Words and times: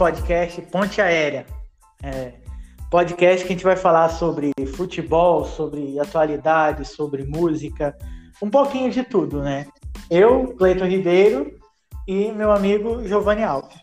podcast 0.00 0.62
Ponte 0.62 0.98
Aérea. 0.98 1.44
É, 2.02 2.32
podcast 2.90 3.44
que 3.44 3.52
a 3.52 3.54
gente 3.54 3.64
vai 3.64 3.76
falar 3.76 4.08
sobre 4.08 4.50
futebol, 4.74 5.44
sobre 5.44 6.00
atualidade, 6.00 6.86
sobre 6.86 7.24
música, 7.24 7.94
um 8.42 8.48
pouquinho 8.48 8.90
de 8.90 9.04
tudo, 9.04 9.42
né? 9.42 9.66
Eu, 10.10 10.56
Cleiton 10.56 10.86
Ribeiro 10.86 11.54
e 12.08 12.32
meu 12.32 12.50
amigo 12.50 13.06
Giovanni 13.06 13.44
Alves. 13.44 13.76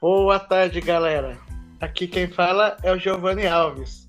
Boa 0.00 0.40
tarde, 0.40 0.80
galera. 0.80 1.36
Aqui 1.82 2.08
quem 2.08 2.26
fala 2.26 2.78
é 2.82 2.90
o 2.90 2.98
Giovanni 2.98 3.46
Alves. 3.46 4.06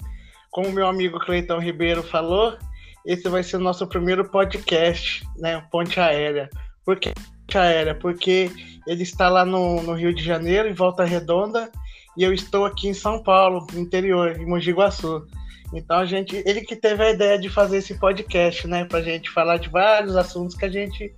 Como 0.51 0.71
meu 0.71 0.87
amigo 0.87 1.19
Cleiton 1.19 1.59
Ribeiro 1.59 2.01
falou, 2.01 2.57
esse 3.05 3.27
vai 3.27 3.43
ser 3.43 3.57
o 3.57 3.59
nosso 3.59 3.85
primeiro 3.87 4.29
podcast, 4.29 5.27
né? 5.35 5.67
Ponte 5.69 5.99
Aérea. 5.99 6.49
Por 6.85 6.97
que 6.97 7.13
Ponte 7.13 7.34
Aérea? 7.53 7.95
Porque 7.95 8.51
ele 8.87 9.03
está 9.03 9.29
lá 9.29 9.45
no, 9.45 9.81
no 9.81 9.93
Rio 9.93 10.13
de 10.13 10.23
Janeiro, 10.23 10.67
em 10.67 10.73
Volta 10.73 11.03
Redonda, 11.03 11.71
e 12.17 12.23
eu 12.23 12.33
estou 12.33 12.65
aqui 12.65 12.87
em 12.87 12.93
São 12.93 13.21
Paulo, 13.21 13.65
no 13.73 13.79
interior, 13.79 14.39
em 14.39 14.45
Mogi 14.45 14.71
Guaçu. 14.71 15.27
Então 15.73 15.97
a 15.97 16.05
gente, 16.05 16.41
ele 16.45 16.61
que 16.61 16.75
teve 16.75 17.03
a 17.03 17.11
ideia 17.11 17.37
de 17.37 17.49
fazer 17.49 17.77
esse 17.77 17.95
podcast, 17.95 18.67
né, 18.67 18.85
pra 18.85 19.01
gente 19.01 19.29
falar 19.29 19.57
de 19.57 19.69
vários 19.69 20.15
assuntos 20.15 20.55
que 20.55 20.65
a 20.65 20.69
gente 20.69 21.13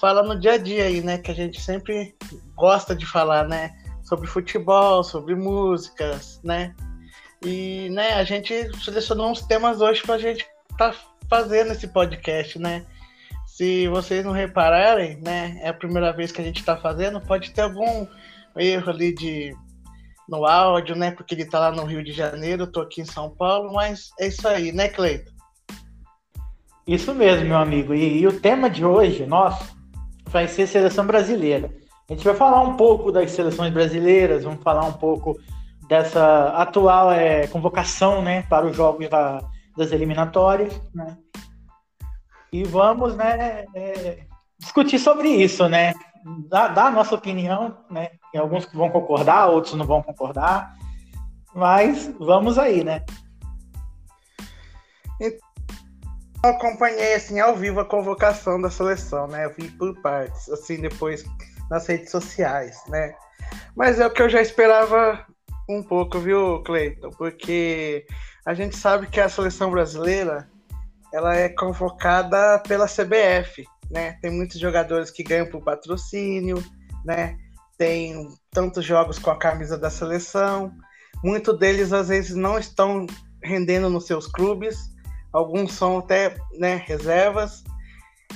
fala 0.00 0.22
no 0.22 0.38
dia 0.38 0.52
a 0.52 0.58
dia 0.58 0.84
aí, 0.84 1.00
né, 1.00 1.18
que 1.18 1.30
a 1.30 1.34
gente 1.34 1.60
sempre 1.60 2.14
gosta 2.54 2.94
de 2.94 3.04
falar, 3.04 3.48
né, 3.48 3.72
sobre 4.02 4.26
futebol, 4.26 5.02
sobre 5.02 5.34
músicas, 5.34 6.40
né? 6.44 6.74
E, 7.44 7.88
né, 7.90 8.14
a 8.14 8.24
gente 8.24 8.54
selecionou 8.82 9.30
uns 9.30 9.42
temas 9.42 9.80
hoje 9.80 10.02
pra 10.02 10.18
gente 10.18 10.46
tá 10.78 10.94
fazendo 11.28 11.72
esse 11.72 11.88
podcast, 11.88 12.58
né? 12.58 12.86
Se 13.54 13.86
vocês 13.86 14.24
não 14.24 14.32
repararem, 14.32 15.20
né, 15.22 15.60
é 15.62 15.68
a 15.68 15.72
primeira 15.72 16.12
vez 16.12 16.32
que 16.32 16.40
a 16.40 16.44
gente 16.44 16.58
está 16.58 16.76
fazendo, 16.76 17.20
pode 17.20 17.52
ter 17.52 17.60
algum 17.60 18.04
erro 18.56 18.90
ali 18.90 19.14
de 19.14 19.54
no 20.28 20.44
áudio, 20.44 20.96
né? 20.96 21.12
Porque 21.12 21.36
ele 21.36 21.44
tá 21.44 21.60
lá 21.60 21.70
no 21.70 21.84
Rio 21.84 22.02
de 22.02 22.10
Janeiro, 22.10 22.64
eu 22.64 22.72
tô 22.72 22.80
aqui 22.80 23.00
em 23.00 23.04
São 23.04 23.30
Paulo, 23.30 23.72
mas 23.72 24.10
é 24.18 24.26
isso 24.26 24.48
aí, 24.48 24.72
né, 24.72 24.88
Cleito? 24.88 25.32
Isso 26.84 27.14
mesmo, 27.14 27.46
meu 27.46 27.58
amigo. 27.58 27.94
E, 27.94 28.22
e, 28.22 28.26
o 28.26 28.40
tema 28.40 28.68
de 28.68 28.84
hoje, 28.84 29.24
nosso, 29.24 29.76
vai 30.26 30.48
ser 30.48 30.66
seleção 30.66 31.06
brasileira. 31.06 31.70
A 32.10 32.12
gente 32.12 32.24
vai 32.24 32.34
falar 32.34 32.60
um 32.60 32.76
pouco 32.76 33.12
das 33.12 33.30
seleções 33.30 33.72
brasileiras, 33.72 34.42
vamos 34.42 34.64
falar 34.64 34.84
um 34.84 34.94
pouco 34.94 35.38
dessa 35.86 36.48
atual 36.56 37.12
é, 37.12 37.46
convocação, 37.46 38.20
né, 38.20 38.42
para 38.50 38.66
os 38.66 38.76
jogos 38.76 39.08
da, 39.08 39.40
das 39.76 39.92
eliminatórias, 39.92 40.74
né? 40.92 41.16
E 42.54 42.62
vamos, 42.62 43.16
né, 43.16 43.64
é, 43.74 44.26
discutir 44.60 45.00
sobre 45.00 45.28
isso, 45.28 45.68
né? 45.68 45.92
Dar, 46.48 46.68
dar 46.68 46.86
a 46.86 46.90
nossa 46.92 47.16
opinião, 47.16 47.76
né? 47.90 48.10
Tem 48.30 48.40
alguns 48.40 48.64
que 48.64 48.76
vão 48.76 48.90
concordar, 48.90 49.48
outros 49.48 49.74
não 49.74 49.84
vão 49.84 50.00
concordar, 50.00 50.72
mas 51.52 52.14
vamos 52.16 52.56
aí, 52.56 52.84
né? 52.84 53.04
Eu 55.18 55.36
acompanhei 56.44 57.14
assim 57.14 57.40
ao 57.40 57.56
vivo 57.56 57.80
a 57.80 57.84
convocação 57.84 58.62
da 58.62 58.70
seleção, 58.70 59.26
né? 59.26 59.46
Eu 59.46 59.54
vi 59.58 59.68
por 59.72 60.00
partes, 60.00 60.48
assim 60.48 60.80
depois 60.80 61.24
nas 61.68 61.88
redes 61.88 62.12
sociais, 62.12 62.80
né? 62.86 63.16
Mas 63.74 63.98
é 63.98 64.06
o 64.06 64.12
que 64.12 64.22
eu 64.22 64.28
já 64.28 64.40
esperava 64.40 65.26
um 65.68 65.82
pouco, 65.82 66.20
viu, 66.20 66.62
Cleiton? 66.62 67.10
Porque 67.18 68.06
a 68.46 68.54
gente 68.54 68.76
sabe 68.76 69.08
que 69.08 69.20
a 69.20 69.28
seleção 69.28 69.72
brasileira 69.72 70.53
ela 71.14 71.36
é 71.36 71.48
convocada 71.48 72.58
pela 72.66 72.88
CBF, 72.88 73.64
né? 73.88 74.18
Tem 74.20 74.32
muitos 74.32 74.58
jogadores 74.58 75.12
que 75.12 75.22
ganham 75.22 75.46
por 75.46 75.62
patrocínio, 75.62 76.60
né? 77.04 77.38
Tem 77.78 78.28
tantos 78.50 78.84
jogos 78.84 79.16
com 79.16 79.30
a 79.30 79.38
camisa 79.38 79.78
da 79.78 79.88
seleção. 79.88 80.74
Muitos 81.22 81.56
deles 81.56 81.92
às 81.92 82.08
vezes 82.08 82.34
não 82.34 82.58
estão 82.58 83.06
rendendo 83.44 83.88
nos 83.88 84.08
seus 84.08 84.26
clubes. 84.26 84.76
Alguns 85.32 85.72
são 85.72 85.98
até 85.98 86.36
né, 86.58 86.82
reservas. 86.84 87.62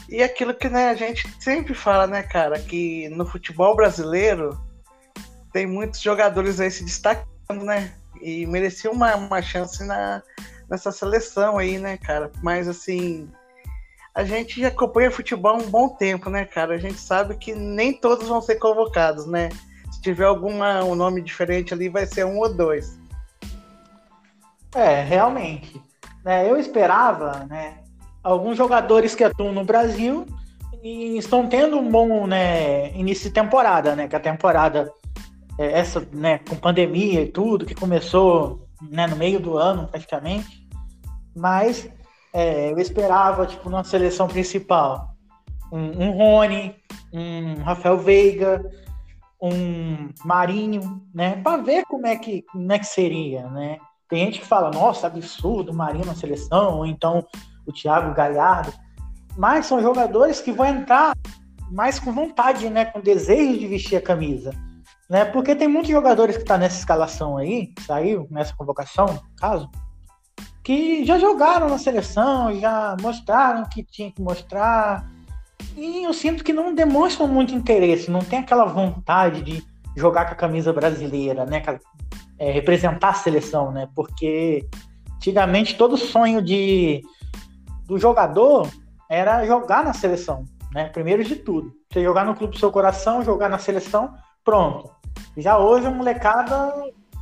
E 0.09 0.22
aquilo 0.22 0.55
que 0.55 0.69
né, 0.69 0.91
a 0.91 0.95
gente 0.95 1.28
sempre 1.41 1.75
fala, 1.75 2.06
né, 2.06 2.22
cara, 2.22 2.60
que 2.60 3.09
no 3.09 3.27
futebol 3.27 3.75
brasileiro 3.75 4.56
tem 5.53 5.66
muitos 5.66 6.00
jogadores 6.00 6.60
aí 6.60 6.71
se 6.71 6.84
destacando, 6.84 7.65
né? 7.65 7.93
e 8.21 8.47
merecia 8.47 8.91
uma, 8.91 9.15
uma 9.16 9.43
chance 9.43 9.84
na, 9.84 10.22
nessa 10.69 10.93
seleção 10.93 11.59
aí, 11.59 11.79
né, 11.79 11.97
cara? 11.97 12.31
Mas 12.43 12.69
assim, 12.69 13.29
a 14.15 14.25
gente 14.25 14.65
acompanha 14.65 15.11
futebol 15.11 15.55
há 15.55 15.59
um 15.59 15.71
bom 15.71 15.89
tempo, 15.89 16.29
né, 16.29 16.45
cara? 16.45 16.75
A 16.75 16.79
gente 16.79 16.99
sabe 16.99 17.37
que 17.37 17.55
nem 17.55 17.93
todos 17.93 18.29
vão 18.29 18.41
ser 18.41 18.56
convocados, 18.56 19.27
né? 19.27 19.49
Se 19.91 20.01
tiver 20.01 20.27
alguma 20.27 20.84
um 20.84 20.95
nome 20.95 21.23
diferente 21.23 21.73
ali, 21.73 21.89
vai 21.89 22.07
ser 22.07 22.25
um 22.25 22.39
ou 22.39 22.53
dois. 22.53 22.99
É, 24.75 25.03
realmente. 25.03 25.81
É, 26.25 26.49
eu 26.49 26.57
esperava, 26.57 27.47
né? 27.49 27.78
Alguns 28.23 28.57
jogadores 28.57 29.15
que 29.15 29.25
atuam 29.25 29.53
no 29.53 29.65
Brasil 29.65 30.27
e 30.83 31.17
estão 31.17 31.49
tendo 31.49 31.78
um 31.78 31.91
bom 31.91 32.27
né, 32.27 32.93
início 32.93 33.28
de 33.28 33.34
temporada, 33.34 33.97
né? 33.97 34.07
Que 34.07 34.17
a 34.17 34.21
temporada 34.21 34.93
é, 35.59 35.78
essa, 35.78 36.07
né, 36.12 36.39
com 36.39 36.55
pandemia 36.55 37.23
e 37.23 37.28
tudo, 37.28 37.67
que 37.67 37.75
começou 37.75 38.67
né, 38.81 39.07
no 39.07 39.17
meio 39.17 39.41
do 39.41 39.59
ano 39.59 39.89
praticamente, 39.89 40.58
mas 41.38 41.88
é, 42.32 42.72
eu 42.72 42.78
esperava, 42.78 43.47
tipo, 43.47 43.71
na 43.71 43.84
seleção 43.84 44.28
principal, 44.28 45.15
um, 45.72 46.04
um 46.04 46.10
Rony, 46.16 46.75
um 47.12 47.62
Rafael 47.62 47.99
Veiga, 47.99 48.62
um 49.41 50.09
Marinho, 50.25 51.00
né, 51.15 51.41
para 51.43 51.62
ver 51.62 51.84
como 51.87 52.06
é 52.06 52.16
que 52.16 52.43
como 52.43 52.72
é 52.72 52.78
que 52.78 52.87
seria, 52.87 53.48
né? 53.48 53.78
Tem 54.09 54.25
gente 54.25 54.41
que 54.41 54.47
fala, 54.47 54.71
nossa, 54.71 55.06
absurdo, 55.06 55.72
Marinho 55.72 56.06
na 56.06 56.15
seleção, 56.15 56.78
ou 56.78 56.87
então 56.87 57.25
o 57.66 57.72
Thiago 57.72 58.15
Galhardo, 58.15 58.72
mas 59.37 59.66
são 59.66 59.81
jogadores 59.81 60.41
que 60.41 60.50
vão 60.50 60.66
entrar 60.66 61.15
mais 61.71 61.98
com 61.98 62.10
vontade, 62.12 62.69
né, 62.71 62.87
com 62.87 63.00
desejo 63.00 63.59
de 63.59 63.66
vestir 63.66 63.97
a 63.97 64.03
camisa 64.03 64.50
né? 65.09 65.25
Porque 65.25 65.54
tem 65.54 65.66
muitos 65.66 65.91
jogadores 65.91 66.37
que 66.37 66.44
tá 66.44 66.59
nessa 66.59 66.78
escalação 66.78 67.37
aí, 67.37 67.72
saiu 67.87 68.27
nessa 68.31 68.54
convocação, 68.54 69.06
no 69.06 69.22
caso, 69.37 69.71
que 70.69 71.03
já 71.03 71.19
jogaram 71.19 71.67
na 71.67 71.79
seleção, 71.79 72.55
já 72.61 72.95
mostraram 73.01 73.65
que 73.65 73.83
tinha 73.83 74.12
que 74.12 74.21
mostrar. 74.21 75.11
E 75.75 76.05
eu 76.05 76.12
sinto 76.12 76.45
que 76.45 76.53
não 76.53 76.75
demonstram 76.75 77.27
muito 77.27 77.55
interesse, 77.55 78.11
não 78.11 78.21
tem 78.21 78.41
aquela 78.41 78.67
vontade 78.67 79.41
de 79.41 79.65
jogar 79.97 80.27
com 80.27 80.33
a 80.33 80.37
camisa 80.37 80.71
brasileira, 80.71 81.47
né? 81.47 81.62
É, 82.39 82.51
representar 82.51 83.09
a 83.09 83.15
seleção, 83.15 83.73
né? 83.73 83.89
Porque 83.95 84.69
antigamente 85.15 85.75
todo 85.75 85.97
sonho 85.97 86.43
de 86.43 87.01
do 87.87 87.99
jogador 87.99 88.69
era 89.09 89.47
jogar 89.47 89.83
na 89.83 89.95
seleção, 89.95 90.45
né? 90.71 90.91
Primeiro 90.91 91.25
de 91.25 91.37
tudo. 91.37 91.73
Você 91.91 92.05
jogar 92.05 92.27
no 92.27 92.34
clube 92.34 92.53
do 92.53 92.59
seu 92.59 92.71
coração, 92.71 93.25
jogar 93.25 93.49
na 93.49 93.59
seleção, 93.59 94.12
pronto. 94.45 94.91
Já 95.34 95.57
hoje 95.57 95.87
a 95.87 95.91
molecada 95.91 96.75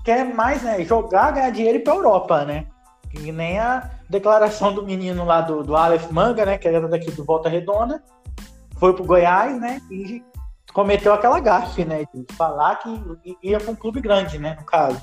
quer 0.05 0.35
mais, 0.35 0.65
né? 0.65 0.85
Jogar, 0.85 1.31
ganhar 1.31 1.51
dinheiro 1.51 1.79
e 1.79 1.81
ir 1.81 1.85
pra 1.85 1.95
Europa, 1.95 2.45
né? 2.45 2.67
Que 3.16 3.32
nem 3.32 3.59
a 3.59 3.91
declaração 4.09 4.72
do 4.72 4.84
menino 4.84 5.25
lá 5.25 5.41
do, 5.41 5.62
do 5.62 5.75
Aleph 5.77 6.10
Manga, 6.10 6.44
né? 6.44 6.59
Que 6.59 6.69
era 6.69 6.87
daqui 6.88 7.10
do 7.10 7.25
Volta 7.25 7.49
Redonda. 7.49 8.03
Foi 8.78 8.94
pro 8.94 9.04
Goiás, 9.04 9.59
né? 9.60 9.81
E 9.91 10.22
cometeu 10.72 11.12
aquela 11.12 11.41
gafe, 11.41 11.84
né? 11.84 12.05
De 12.15 12.26
falar 12.34 12.76
que 12.76 13.37
ia 13.43 13.59
pra 13.59 13.71
um 13.71 13.76
clube 13.76 14.00
grande, 14.00 14.38
né? 14.38 14.56
No 14.59 14.66
caso. 14.66 15.03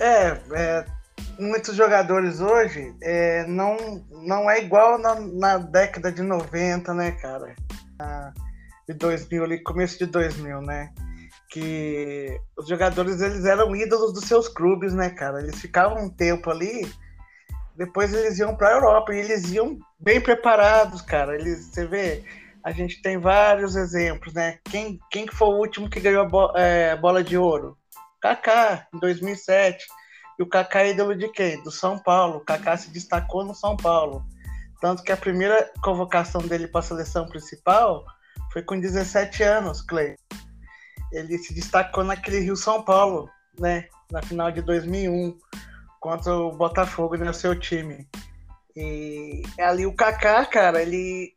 É, 0.00 0.40
é 0.52 0.86
muitos 1.38 1.74
jogadores 1.74 2.40
hoje 2.40 2.94
é, 3.02 3.44
não, 3.46 3.76
não 4.10 4.50
é 4.50 4.62
igual 4.62 4.98
na, 4.98 5.14
na 5.14 5.58
década 5.58 6.12
de 6.12 6.22
90, 6.22 6.94
né, 6.94 7.12
cara? 7.12 7.54
Ah, 7.98 8.32
de 8.88 8.94
2000, 8.94 9.44
ali, 9.44 9.62
começo 9.62 9.98
de 9.98 10.06
2000, 10.06 10.60
né? 10.62 10.92
Que 11.52 12.40
os 12.56 12.66
jogadores 12.66 13.20
eles 13.20 13.44
eram 13.44 13.76
ídolos 13.76 14.12
dos 14.12 14.24
seus 14.24 14.48
clubes, 14.48 14.94
né, 14.94 15.10
cara? 15.10 15.40
Eles 15.40 15.60
ficavam 15.60 16.04
um 16.04 16.08
tempo 16.08 16.50
ali, 16.50 16.90
depois 17.76 18.14
eles 18.14 18.38
iam 18.38 18.56
para 18.56 18.68
a 18.68 18.72
Europa 18.72 19.14
e 19.14 19.18
eles 19.18 19.50
iam 19.50 19.78
bem 19.98 20.20
preparados, 20.20 21.02
cara. 21.02 21.34
Eles, 21.34 21.66
você 21.66 21.86
vê, 21.86 22.24
a 22.64 22.70
gente 22.72 23.02
tem 23.02 23.18
vários 23.18 23.76
exemplos, 23.76 24.32
né? 24.32 24.58
Quem, 24.64 24.98
quem 25.10 25.26
foi 25.26 25.48
o 25.48 25.58
último 25.58 25.90
que 25.90 26.00
ganhou 26.00 26.22
a, 26.22 26.28
bo 26.28 26.52
é, 26.56 26.96
bola 26.96 27.22
de 27.22 27.36
ouro? 27.36 27.76
Kaká, 28.20 28.86
em 28.94 28.98
2007. 28.98 29.84
E 30.38 30.42
o 30.42 30.48
Kaká 30.48 30.82
é 30.82 30.90
ídolo 30.90 31.14
de 31.14 31.28
quem? 31.28 31.62
Do 31.62 31.70
São 31.70 31.98
Paulo. 31.98 32.38
O 32.38 32.44
Kaká 32.44 32.76
se 32.76 32.90
destacou 32.90 33.44
no 33.44 33.54
São 33.54 33.76
Paulo. 33.76 34.24
Tanto 34.80 35.02
que 35.02 35.12
a 35.12 35.16
primeira 35.16 35.70
convocação 35.82 36.40
dele 36.40 36.66
para 36.66 36.80
a 36.80 36.84
seleção 36.84 37.26
principal 37.26 38.04
foi 38.52 38.62
com 38.62 38.78
17 38.78 39.42
anos, 39.42 39.82
Clay. 39.82 40.16
Ele 41.12 41.38
se 41.38 41.54
destacou 41.54 42.02
naquele 42.02 42.40
Rio 42.40 42.56
São 42.56 42.82
Paulo, 42.82 43.28
né? 43.58 43.86
Na 44.10 44.22
final 44.22 44.50
de 44.50 44.62
2001, 44.62 45.38
contra 46.00 46.34
o 46.34 46.52
Botafogo, 46.52 47.16
né? 47.16 47.30
O 47.30 47.34
seu 47.34 47.58
time. 47.58 48.08
E 48.74 49.42
ali 49.58 49.86
o 49.86 49.94
Kaká, 49.94 50.44
cara, 50.46 50.82
ele 50.82 51.34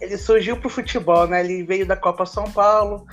ele 0.00 0.18
surgiu 0.18 0.56
para 0.56 0.66
o 0.66 0.70
futebol, 0.70 1.26
né? 1.26 1.40
Ele 1.40 1.62
veio 1.62 1.86
da 1.86 1.96
Copa 1.96 2.26
São 2.26 2.44
Paulo, 2.50 3.06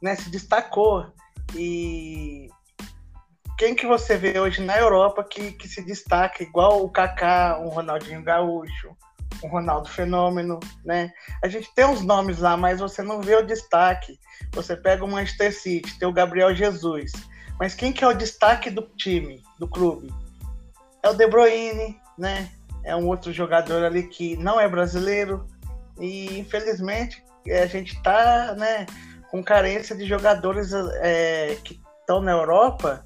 né? 0.00 0.14
Se 0.14 0.30
destacou 0.30 1.12
e 1.54 2.48
quem 3.58 3.74
que 3.74 3.86
você 3.86 4.16
vê 4.16 4.38
hoje 4.38 4.60
na 4.62 4.76
Europa 4.78 5.24
que, 5.24 5.52
que 5.52 5.68
se 5.68 5.82
destaca 5.82 6.42
igual 6.42 6.84
o 6.84 6.90
Kaká, 6.90 7.58
um 7.60 7.68
Ronaldinho 7.68 8.22
Gaúcho, 8.22 8.96
um 9.42 9.48
Ronaldo 9.48 9.88
Fenômeno, 9.88 10.60
né? 10.84 11.12
A 11.42 11.48
gente 11.48 11.72
tem 11.74 11.84
uns 11.84 12.02
nomes 12.02 12.38
lá, 12.38 12.56
mas 12.56 12.80
você 12.80 13.02
não 13.02 13.20
vê 13.20 13.36
o 13.36 13.46
destaque. 13.46 14.18
Você 14.52 14.76
pega 14.76 15.04
o 15.04 15.08
Manchester 15.08 15.52
City, 15.52 15.98
tem 15.98 16.08
o 16.08 16.12
Gabriel 16.12 16.54
Jesus, 16.54 17.12
mas 17.58 17.74
quem 17.74 17.92
que 17.92 18.04
é 18.04 18.08
o 18.08 18.14
destaque 18.14 18.70
do 18.70 18.82
time, 18.96 19.42
do 19.58 19.68
clube? 19.68 20.12
É 21.02 21.08
o 21.08 21.14
De 21.14 21.26
Bruyne, 21.26 22.00
né? 22.18 22.50
É 22.84 22.94
um 22.94 23.06
outro 23.06 23.32
jogador 23.32 23.84
ali 23.84 24.04
que 24.04 24.36
não 24.36 24.60
é 24.60 24.68
brasileiro 24.68 25.46
e 25.98 26.38
infelizmente 26.38 27.22
a 27.48 27.66
gente 27.66 28.00
tá, 28.02 28.54
né, 28.54 28.86
com 29.30 29.42
carência 29.42 29.94
de 29.94 30.06
jogadores 30.06 30.72
é, 30.72 31.56
que 31.62 31.80
estão 32.00 32.20
na 32.20 32.32
Europa 32.32 33.04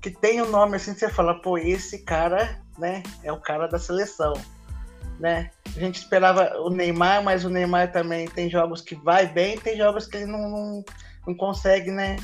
que 0.00 0.10
tem 0.10 0.40
um 0.40 0.50
nome 0.50 0.76
assim, 0.76 0.94
você 0.94 1.08
fala, 1.08 1.40
pô, 1.40 1.58
esse 1.58 2.04
cara, 2.04 2.60
né, 2.78 3.02
é 3.22 3.32
o 3.32 3.40
cara 3.40 3.66
da 3.66 3.78
seleção, 3.78 4.32
né? 5.18 5.50
A 5.66 5.80
gente 5.80 5.96
esperava 5.96 6.58
o 6.60 6.70
Neymar, 6.70 7.22
mas 7.22 7.44
o 7.44 7.50
Neymar 7.50 7.92
também 7.92 8.28
tem 8.28 8.48
jogos 8.48 8.80
que 8.80 8.94
vai 8.94 9.26
bem, 9.26 9.58
tem 9.58 9.76
jogos 9.76 10.06
que 10.06 10.16
ele 10.16 10.26
não, 10.26 10.48
não, 10.48 10.84
não 11.26 11.34
consegue, 11.34 11.90
né, 11.90 12.16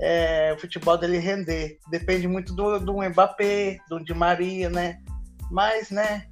é, 0.00 0.52
o 0.54 0.60
futebol 0.60 0.96
dele 0.98 1.18
render. 1.18 1.78
Depende 1.90 2.28
muito 2.28 2.54
do, 2.54 2.78
do 2.78 3.02
Mbappé, 3.02 3.78
do 3.88 4.02
Di 4.02 4.14
Maria, 4.14 4.68
né? 4.68 5.00
Mas, 5.50 5.90
né, 5.90 6.26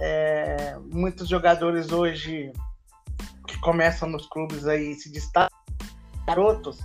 é, 0.00 0.76
muitos 0.92 1.28
jogadores 1.28 1.92
hoje 1.92 2.52
que 3.46 3.58
começam 3.60 4.08
nos 4.08 4.26
clubes 4.26 4.66
aí 4.66 4.94
se 4.94 5.10
destacam, 5.10 5.56
garotos, 6.26 6.78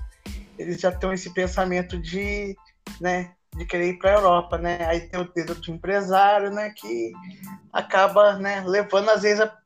eles 0.58 0.80
já 0.80 0.92
têm 0.92 1.12
esse 1.12 1.34
pensamento 1.34 2.00
de, 2.00 2.56
né, 3.00 3.34
de 3.56 3.66
querer 3.66 3.90
ir 3.90 4.00
para 4.00 4.12
a 4.12 4.14
Europa, 4.14 4.58
né? 4.58 4.86
Aí 4.86 5.02
tem 5.02 5.20
o 5.20 5.32
dedo 5.32 5.56
de 5.56 5.72
empresário, 5.72 6.52
né? 6.52 6.70
Que 6.72 7.12
acaba, 7.72 8.38
né? 8.38 8.64
Levando 8.66 9.10
às 9.10 9.22
vezes 9.24 9.42
a... 9.42 9.58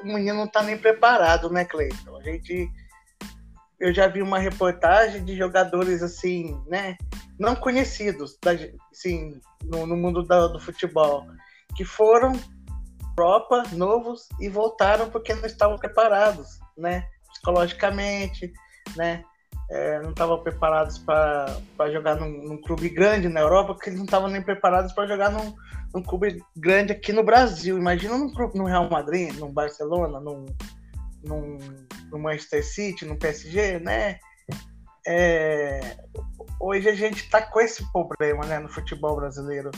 o 0.00 0.06
menino 0.06 0.38
não 0.38 0.44
está 0.44 0.62
nem 0.62 0.78
preparado, 0.78 1.50
né, 1.50 1.64
Cleiton? 1.64 2.16
A 2.16 2.22
gente, 2.22 2.70
eu 3.80 3.92
já 3.92 4.06
vi 4.06 4.22
uma 4.22 4.38
reportagem 4.38 5.24
de 5.24 5.36
jogadores 5.36 6.02
assim, 6.02 6.60
né? 6.68 6.96
Não 7.38 7.56
conhecidos, 7.56 8.38
da, 8.42 8.52
assim, 8.92 9.40
no, 9.64 9.86
no 9.86 9.96
mundo 9.96 10.22
da, 10.22 10.46
do 10.46 10.60
futebol, 10.60 11.26
que 11.76 11.84
foram 11.84 12.32
Europa 13.16 13.64
novos 13.72 14.28
e 14.40 14.48
voltaram 14.48 15.10
porque 15.10 15.34
não 15.34 15.44
estavam 15.44 15.76
preparados, 15.76 16.60
né? 16.76 17.08
Psicologicamente, 17.32 18.52
né? 18.96 19.24
É, 19.72 19.98
não 20.00 20.10
estavam 20.10 20.38
preparados 20.42 20.98
para 20.98 21.90
jogar 21.90 22.16
num, 22.16 22.28
num, 22.46 22.60
clube 22.60 22.90
grande 22.90 23.26
na 23.26 23.40
Europa, 23.40 23.72
porque 23.72 23.88
eles 23.88 23.98
não 23.98 24.04
estavam 24.04 24.28
nem 24.28 24.42
preparados 24.42 24.92
para 24.92 25.08
jogar 25.08 25.30
num, 25.30 25.54
num, 25.94 26.02
clube 26.02 26.44
grande 26.54 26.92
aqui 26.92 27.10
no 27.10 27.24
Brasil. 27.24 27.78
Imagina 27.78 28.18
num 28.18 28.30
clube 28.30 28.58
no 28.58 28.66
Real 28.66 28.90
Madrid, 28.90 29.34
no 29.38 29.48
Barcelona, 29.48 30.20
num, 30.20 30.44
num, 31.24 31.56
no 32.10 32.18
Manchester 32.18 32.62
City, 32.62 33.06
no 33.06 33.16
PSG, 33.16 33.78
né? 33.78 34.18
É, 35.06 35.96
hoje 36.60 36.90
a 36.90 36.94
gente 36.94 37.22
está 37.24 37.40
com 37.40 37.58
esse 37.58 37.82
problema 37.92 38.44
né, 38.44 38.58
no 38.58 38.68
futebol 38.68 39.16
brasileiro. 39.16 39.70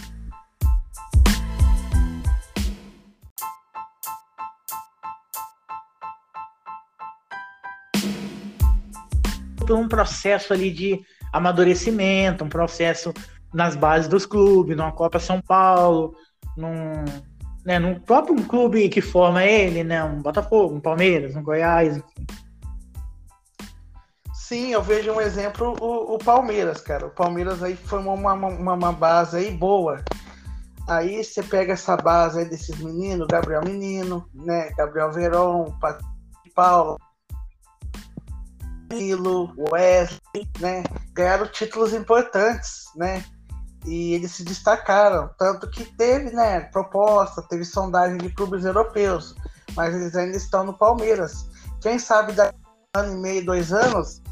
Um 9.72 9.88
processo 9.88 10.52
ali 10.52 10.70
de 10.70 11.00
amadurecimento, 11.32 12.44
um 12.44 12.48
processo 12.48 13.12
nas 13.52 13.76
bases 13.76 14.08
dos 14.08 14.26
clubes, 14.26 14.76
numa 14.76 14.92
Copa 14.92 15.18
São 15.18 15.40
Paulo, 15.40 16.14
num, 16.56 17.04
né, 17.64 17.78
num 17.78 17.98
próprio 18.00 18.36
clube 18.44 18.88
que 18.88 19.00
forma 19.00 19.44
ele, 19.44 19.84
né, 19.84 20.02
um 20.02 20.20
Botafogo, 20.20 20.74
um 20.74 20.80
Palmeiras, 20.80 21.36
um 21.36 21.42
Goiás. 21.42 21.96
Enfim. 21.96 22.26
Sim, 24.34 24.72
eu 24.72 24.82
vejo 24.82 25.10
um 25.10 25.20
exemplo, 25.20 25.74
o, 25.80 26.14
o 26.14 26.18
Palmeiras, 26.18 26.80
cara. 26.80 27.06
O 27.06 27.10
Palmeiras 27.10 27.62
aí 27.62 27.74
formou 27.74 28.14
uma, 28.14 28.34
uma, 28.34 28.74
uma 28.74 28.92
base 28.92 29.38
aí 29.38 29.50
boa. 29.50 30.04
Aí 30.86 31.24
você 31.24 31.42
pega 31.42 31.72
essa 31.72 31.96
base 31.96 32.40
aí 32.40 32.44
desses 32.44 32.78
meninos, 32.78 33.26
Gabriel 33.26 33.62
Menino, 33.64 34.28
né, 34.34 34.70
Gabriel 34.76 35.10
Verón, 35.10 35.72
Paulo, 36.54 36.98
Danilo, 38.94 39.52
Wesley, 39.70 40.48
né? 40.60 40.84
Ganharam 41.12 41.46
títulos 41.46 41.92
importantes, 41.92 42.84
né? 42.96 43.24
E 43.84 44.14
eles 44.14 44.32
se 44.32 44.44
destacaram. 44.44 45.30
Tanto 45.38 45.68
que 45.70 45.84
teve, 45.84 46.30
né, 46.30 46.60
proposta, 46.60 47.42
teve 47.42 47.64
sondagem 47.64 48.16
de 48.18 48.30
clubes 48.30 48.64
europeus, 48.64 49.34
mas 49.76 49.94
eles 49.94 50.14
ainda 50.16 50.36
estão 50.36 50.64
no 50.64 50.72
Palmeiras. 50.72 51.46
Quem 51.80 51.98
sabe 51.98 52.32
daqui 52.32 52.56
um 52.96 53.00
ano 53.00 53.12
e 53.12 53.16
meio, 53.16 53.44
dois 53.44 53.72
anos, 53.72 54.22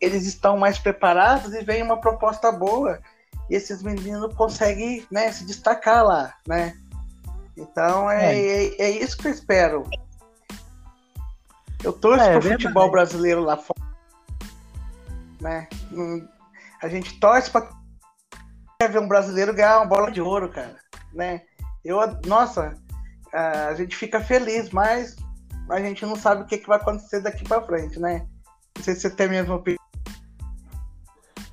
eles 0.00 0.26
estão 0.26 0.58
mais 0.58 0.78
preparados 0.78 1.54
e 1.54 1.64
vem 1.64 1.82
uma 1.82 2.00
proposta 2.00 2.52
boa. 2.52 3.00
E 3.48 3.54
esses 3.54 3.82
meninos 3.82 4.34
conseguem 4.34 5.06
né, 5.10 5.32
se 5.32 5.44
destacar 5.44 6.04
lá, 6.04 6.34
né? 6.46 6.76
Então 7.56 8.10
é, 8.10 8.34
é. 8.34 8.66
é, 8.66 8.82
é 8.82 8.90
isso 8.90 9.16
que 9.16 9.28
eu 9.28 9.32
espero. 9.32 9.84
Eu 11.82 11.92
torço 11.92 12.22
é, 12.22 12.38
pro 12.38 12.50
futebol 12.50 12.90
brasileiro 12.90 13.42
lá 13.42 13.56
fora 13.56 13.79
né? 15.40 15.68
A 16.82 16.88
gente 16.88 17.18
torce 17.18 17.50
para 17.50 17.68
ver 18.88 18.98
um 18.98 19.08
brasileiro 19.08 19.54
ganhar 19.54 19.78
uma 19.78 19.86
bola 19.86 20.10
de 20.10 20.20
ouro, 20.20 20.48
cara, 20.48 20.76
né? 21.12 21.42
Eu, 21.84 21.98
nossa, 22.26 22.74
a 23.32 23.74
gente 23.74 23.96
fica 23.96 24.20
feliz, 24.20 24.70
mas 24.70 25.16
a 25.70 25.80
gente 25.80 26.04
não 26.04 26.16
sabe 26.16 26.42
o 26.42 26.46
que, 26.46 26.58
que 26.58 26.68
vai 26.68 26.78
acontecer 26.78 27.20
daqui 27.20 27.44
para 27.44 27.62
frente, 27.62 27.98
né? 27.98 28.26
Não 28.76 28.84
sei 28.84 28.94
se 28.94 29.02
você 29.02 29.10
tem 29.10 29.26
a 29.26 29.30
mesma 29.30 29.54
opinião. 29.56 29.80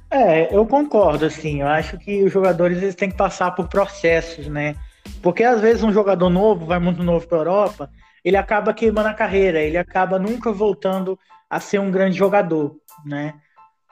É, 0.09 0.55
eu 0.55 0.65
concordo, 0.65 1.25
assim. 1.25 1.61
Eu 1.61 1.67
acho 1.67 1.97
que 1.97 2.23
os 2.23 2.31
jogadores 2.31 2.77
eles 2.77 2.95
têm 2.95 3.09
que 3.09 3.17
passar 3.17 3.51
por 3.51 3.67
processos, 3.67 4.47
né? 4.47 4.75
Porque 5.21 5.43
às 5.43 5.61
vezes 5.61 5.83
um 5.83 5.91
jogador 5.91 6.29
novo, 6.29 6.65
vai 6.65 6.79
muito 6.79 7.03
novo 7.03 7.27
para 7.27 7.37
a 7.37 7.41
Europa, 7.41 7.89
ele 8.23 8.37
acaba 8.37 8.73
queimando 8.73 9.09
a 9.09 9.13
carreira, 9.13 9.59
ele 9.59 9.77
acaba 9.77 10.19
nunca 10.19 10.51
voltando 10.51 11.17
a 11.49 11.59
ser 11.59 11.79
um 11.79 11.91
grande 11.91 12.17
jogador, 12.17 12.75
né? 13.05 13.35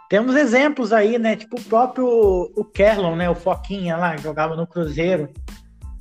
Temos 0.10 0.36
exemplos 0.36 0.94
aí, 0.94 1.18
né? 1.18 1.36
Tipo 1.36 1.60
o 1.60 1.64
próprio 1.64 2.08
o 2.56 2.64
Kerlon, 2.64 3.16
né? 3.16 3.30
O 3.30 3.36
Foquinha 3.36 3.98
lá, 3.98 4.16
jogava 4.18 4.56
no 4.56 4.68
Cruzeiro. 4.68 5.30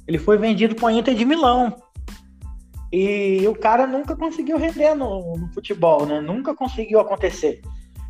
Ele 0.07 0.19
foi 0.19 0.37
vendido 0.37 0.75
para 0.75 0.87
o 0.87 0.91
Inter 0.91 1.15
de 1.15 1.25
Milão. 1.25 1.75
E 2.93 3.47
o 3.49 3.55
cara 3.55 3.87
nunca 3.87 4.15
conseguiu 4.15 4.57
render 4.59 4.95
no, 4.95 5.37
no, 5.37 5.53
futebol, 5.53 6.07
né? 6.07 6.21
Nunca 6.21 6.55
conseguiu 6.55 7.01
acontecer. 7.01 7.61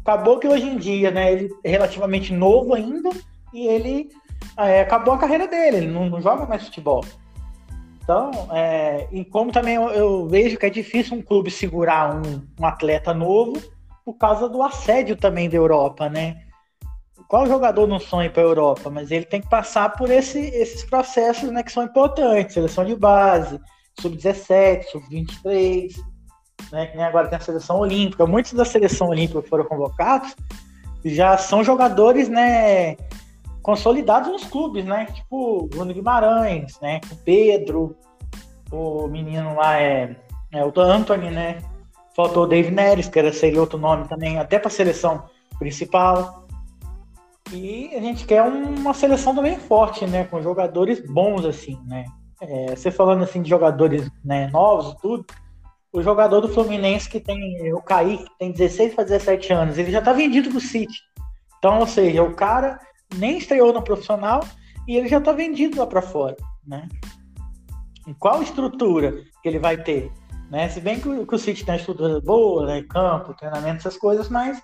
Acabou 0.00 0.38
que 0.38 0.48
hoje 0.48 0.66
em 0.66 0.76
dia, 0.76 1.10
né? 1.10 1.32
Ele 1.32 1.48
é 1.62 1.70
relativamente 1.70 2.32
novo 2.32 2.74
ainda 2.74 3.08
e 3.52 3.66
ele 3.66 4.10
é, 4.58 4.80
acabou 4.80 5.14
a 5.14 5.18
carreira 5.18 5.46
dele. 5.46 5.78
Ele 5.78 5.86
não, 5.86 6.10
não 6.10 6.20
joga 6.20 6.44
mais 6.44 6.64
futebol. 6.64 7.04
Então, 8.02 8.30
é, 8.52 9.08
e 9.10 9.24
como 9.24 9.50
também 9.50 9.76
eu, 9.76 9.88
eu, 9.88 10.28
vejo 10.28 10.58
que 10.58 10.66
é 10.66 10.70
difícil 10.70 11.16
um 11.16 11.22
clube 11.22 11.50
segurar 11.50 12.14
um, 12.14 12.42
um 12.60 12.66
atleta 12.66 13.14
novo 13.14 13.54
por 14.04 14.14
causa 14.14 14.48
do 14.48 14.62
assédio 14.62 15.16
também 15.16 15.48
da 15.48 15.56
Europa, 15.56 16.08
né? 16.08 16.42
Qual 17.28 17.46
jogador 17.46 17.86
não 17.86 17.98
sonha 17.98 18.30
para 18.30 18.42
a 18.42 18.46
Europa? 18.46 18.90
Mas 18.90 19.10
ele 19.10 19.24
tem 19.24 19.40
que 19.40 19.48
passar 19.48 19.96
por 19.96 20.10
esse, 20.10 20.38
esses 20.38 20.84
processos 20.84 21.50
né, 21.50 21.62
que 21.62 21.72
são 21.72 21.84
importantes, 21.84 22.54
seleção 22.54 22.84
de 22.84 22.94
base, 22.94 23.58
sub-17, 23.98 24.84
sub-23, 24.84 25.96
né, 26.70 26.86
que 26.86 26.96
nem 26.96 27.06
agora 27.06 27.28
tem 27.28 27.38
a 27.38 27.40
seleção 27.40 27.78
olímpica. 27.78 28.26
Muitos 28.26 28.52
da 28.52 28.64
seleção 28.64 29.08
olímpica 29.08 29.40
que 29.40 29.48
foram 29.48 29.64
convocados 29.64 30.36
já 31.04 31.36
são 31.38 31.64
jogadores 31.64 32.28
né, 32.28 32.96
consolidados 33.62 34.30
nos 34.30 34.44
clubes, 34.44 34.84
né? 34.84 35.06
Tipo 35.06 35.66
Bruno 35.68 35.92
Guimarães, 35.92 36.78
né? 36.80 37.00
O 37.10 37.16
Pedro, 37.16 37.96
o 38.70 39.06
menino 39.08 39.54
lá 39.54 39.80
é, 39.80 40.16
é 40.52 40.64
o 40.64 40.72
Anthony, 40.78 41.30
né? 41.30 41.58
Faltou 42.14 42.44
o 42.44 42.46
Dave 42.46 42.70
Neres, 42.70 43.08
que 43.08 43.18
era, 43.18 43.32
seria 43.32 43.60
outro 43.60 43.78
nome 43.78 44.06
também, 44.08 44.38
até 44.38 44.58
para 44.58 44.68
a 44.68 44.70
seleção 44.70 45.24
principal. 45.58 46.46
E 47.52 47.94
a 47.94 48.00
gente 48.00 48.24
quer 48.24 48.42
uma 48.42 48.94
seleção 48.94 49.34
também 49.34 49.58
forte, 49.58 50.06
né? 50.06 50.24
Com 50.24 50.40
jogadores 50.42 51.00
bons, 51.00 51.44
assim, 51.44 51.78
né? 51.86 52.04
É, 52.40 52.74
você 52.74 52.90
falando 52.90 53.22
assim 53.22 53.42
de 53.42 53.48
jogadores 53.48 54.10
né, 54.24 54.48
novos 54.48 54.92
e 54.92 55.00
tudo, 55.00 55.24
o 55.92 56.02
jogador 56.02 56.40
do 56.40 56.48
Fluminense 56.48 57.08
que 57.08 57.20
tem 57.20 57.72
o 57.72 57.80
Kaique, 57.80 58.24
que 58.24 58.38
tem 58.38 58.50
16 58.50 58.94
para 58.94 59.04
17 59.04 59.52
anos, 59.52 59.78
ele 59.78 59.92
já 59.92 60.00
está 60.00 60.12
vendido 60.12 60.50
pro 60.50 60.60
City. 60.60 60.98
Então, 61.58 61.78
ou 61.78 61.86
seja, 61.86 62.22
o 62.22 62.34
cara 62.34 62.80
nem 63.16 63.38
estreou 63.38 63.72
no 63.72 63.82
profissional 63.82 64.40
e 64.88 64.96
ele 64.96 65.08
já 65.08 65.18
está 65.18 65.32
vendido 65.32 65.78
lá 65.78 65.86
para 65.86 66.02
fora, 66.02 66.36
né? 66.66 66.88
E 68.06 68.12
qual 68.14 68.42
estrutura 68.42 69.22
que 69.42 69.48
ele 69.48 69.58
vai 69.58 69.82
ter? 69.82 70.10
Né? 70.54 70.68
Se 70.68 70.80
bem 70.80 71.00
que 71.00 71.08
o, 71.08 71.26
que 71.26 71.34
o 71.34 71.38
City 71.38 71.66
tem 71.66 71.74
estrutura 71.74 72.20
boa, 72.20 72.64
né? 72.64 72.84
campo, 72.88 73.34
treinamento, 73.34 73.78
essas 73.78 73.96
coisas, 73.96 74.28
mas 74.28 74.62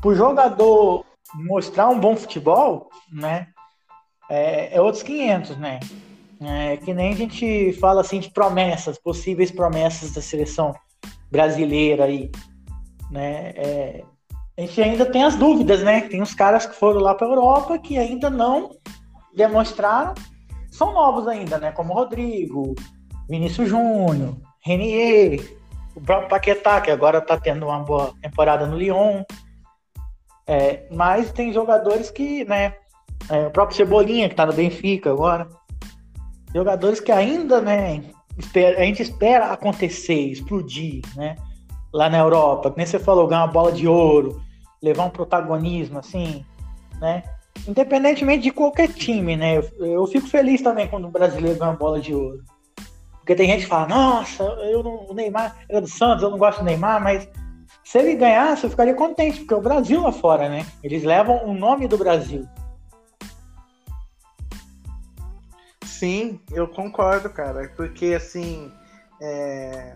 para 0.00 0.10
o 0.10 0.14
jogador 0.14 1.04
mostrar 1.34 1.88
um 1.88 2.00
bom 2.00 2.16
futebol, 2.16 2.90
né? 3.12 3.46
É, 4.28 4.76
é 4.76 4.80
outros 4.80 5.04
500, 5.04 5.56
né? 5.56 5.78
É, 6.40 6.78
que 6.78 6.92
nem 6.92 7.12
a 7.12 7.16
gente 7.16 7.72
fala 7.74 8.00
assim 8.00 8.18
de 8.18 8.28
promessas, 8.30 8.98
possíveis 8.98 9.52
promessas 9.52 10.10
da 10.10 10.20
seleção 10.20 10.74
brasileira 11.30 12.06
aí, 12.06 12.28
né? 13.08 13.50
É, 13.54 14.04
a 14.56 14.62
gente 14.62 14.82
ainda 14.82 15.06
tem 15.06 15.22
as 15.22 15.36
dúvidas, 15.36 15.80
né? 15.80 16.08
Tem 16.08 16.20
os 16.20 16.34
caras 16.34 16.66
que 16.66 16.74
foram 16.74 16.98
lá 16.98 17.14
para 17.14 17.28
a 17.28 17.30
Europa 17.30 17.78
que 17.78 17.96
ainda 17.96 18.28
não 18.28 18.76
demonstraram, 19.32 20.14
são 20.72 20.92
novos 20.92 21.28
ainda, 21.28 21.56
né? 21.56 21.70
Como 21.70 21.94
Rodrigo, 21.94 22.74
Vinícius 23.28 23.68
Júnior, 23.68 24.36
Renier, 24.60 25.40
o 25.94 26.00
próprio 26.00 26.28
Paquetá, 26.28 26.80
que 26.80 26.90
agora 26.90 27.18
está 27.18 27.38
tendo 27.38 27.66
uma 27.66 27.80
boa 27.80 28.12
temporada 28.22 28.66
no 28.66 28.76
Lyon. 28.76 29.22
É, 30.46 30.86
mas 30.90 31.30
tem 31.32 31.52
jogadores 31.52 32.10
que, 32.10 32.44
né? 32.44 32.74
É, 33.28 33.46
o 33.46 33.50
próprio 33.50 33.76
Cebolinha, 33.76 34.28
que 34.28 34.32
está 34.32 34.46
no 34.46 34.52
Benfica 34.52 35.10
agora. 35.10 35.48
Jogadores 36.54 37.00
que 37.00 37.12
ainda, 37.12 37.60
né? 37.60 38.04
Espera, 38.38 38.80
a 38.80 38.84
gente 38.84 39.02
espera 39.02 39.52
acontecer, 39.52 40.30
explodir, 40.30 41.02
né? 41.16 41.36
Lá 41.92 42.08
na 42.08 42.18
Europa. 42.18 42.70
Como 42.70 42.86
você 42.86 42.98
falou, 42.98 43.26
ganhar 43.26 43.44
uma 43.44 43.52
bola 43.52 43.72
de 43.72 43.86
ouro, 43.86 44.40
levar 44.82 45.04
um 45.04 45.10
protagonismo, 45.10 45.98
assim, 45.98 46.44
né? 47.00 47.22
Independentemente 47.66 48.44
de 48.44 48.50
qualquer 48.52 48.88
time, 48.88 49.36
né? 49.36 49.58
Eu, 49.58 49.70
eu 49.80 50.06
fico 50.06 50.28
feliz 50.28 50.62
também 50.62 50.86
quando 50.86 51.06
o 51.08 51.10
brasileiro 51.10 51.58
ganha 51.58 51.72
uma 51.72 51.76
bola 51.76 52.00
de 52.00 52.14
ouro. 52.14 52.42
Porque 53.28 53.42
tem 53.42 53.50
gente 53.50 53.64
que 53.64 53.68
fala, 53.68 53.86
nossa, 53.86 54.42
eu 54.42 54.82
não, 54.82 55.06
o 55.06 55.12
Neymar 55.12 55.54
era 55.68 55.82
do 55.82 55.86
Santos, 55.86 56.22
eu 56.22 56.30
não 56.30 56.38
gosto 56.38 56.60
do 56.60 56.64
Neymar, 56.64 56.98
mas 56.98 57.28
se 57.84 57.98
ele 57.98 58.14
ganhasse, 58.14 58.64
eu 58.64 58.70
ficaria 58.70 58.94
contente, 58.94 59.40
porque 59.40 59.52
é 59.52 59.56
o 59.58 59.60
Brasil 59.60 60.00
lá 60.00 60.10
fora, 60.10 60.48
né? 60.48 60.64
Eles 60.82 61.04
levam 61.04 61.44
o 61.44 61.52
nome 61.52 61.86
do 61.86 61.98
Brasil. 61.98 62.48
Sim, 65.84 66.40
eu 66.50 66.68
concordo, 66.68 67.28
cara. 67.28 67.70
Porque 67.76 68.14
assim, 68.14 68.72
é... 69.20 69.94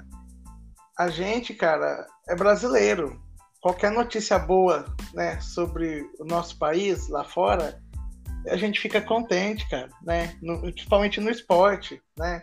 a 0.99 1.09
gente, 1.09 1.55
cara, 1.55 2.07
é 2.29 2.37
brasileiro. 2.37 3.19
Qualquer 3.63 3.93
notícia 3.93 4.39
boa, 4.39 4.85
né, 5.15 5.41
sobre 5.41 6.07
o 6.21 6.25
nosso 6.27 6.59
país 6.59 7.09
lá 7.09 7.25
fora, 7.25 7.81
a 8.47 8.59
gente 8.59 8.79
fica 8.79 9.01
contente, 9.01 9.67
cara, 9.71 9.89
né? 10.03 10.37
No, 10.43 10.61
principalmente 10.61 11.19
no 11.19 11.31
esporte, 11.31 11.99
né? 12.19 12.43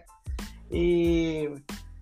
E 0.72 1.52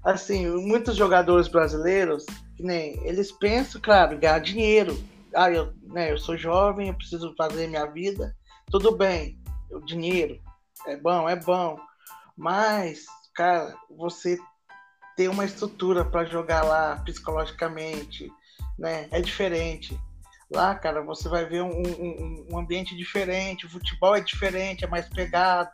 assim, 0.04 0.48
muitos 0.48 0.96
jogadores 0.96 1.48
brasileiros, 1.48 2.26
nem 2.60 2.98
eles 3.06 3.32
pensam, 3.32 3.82
claro, 3.82 4.18
ganhar 4.18 4.40
dinheiro. 4.40 4.98
Ah, 5.36 5.52
eu, 5.52 5.74
né, 5.84 6.12
eu 6.12 6.18
sou 6.18 6.38
jovem, 6.38 6.88
eu 6.88 6.94
preciso 6.94 7.34
fazer 7.36 7.68
minha 7.68 7.86
vida. 7.86 8.36
Tudo 8.72 8.96
bem, 8.96 9.38
o 9.70 9.80
dinheiro 9.82 10.40
é 10.86 10.96
bom, 10.96 11.28
é 11.28 11.36
bom. 11.36 11.78
Mas, 12.36 13.06
cara, 13.34 13.76
você 13.90 14.38
ter 15.16 15.28
uma 15.30 15.46
estrutura 15.46 16.06
para 16.06 16.26
jogar 16.26 16.64
lá 16.64 16.96
psicologicamente, 16.98 18.32
né? 18.78 19.08
É 19.12 19.20
diferente. 19.20 20.00
Lá, 20.50 20.76
cara, 20.76 21.02
você 21.02 21.28
vai 21.28 21.46
ver 21.46 21.62
um, 21.62 21.82
um, 21.82 22.48
um 22.52 22.60
ambiente 22.60 22.96
diferente, 22.96 23.66
o 23.66 23.70
futebol 23.70 24.16
é 24.16 24.22
diferente, 24.22 24.86
é 24.86 24.88
mais 24.88 25.10
pegado. 25.10 25.72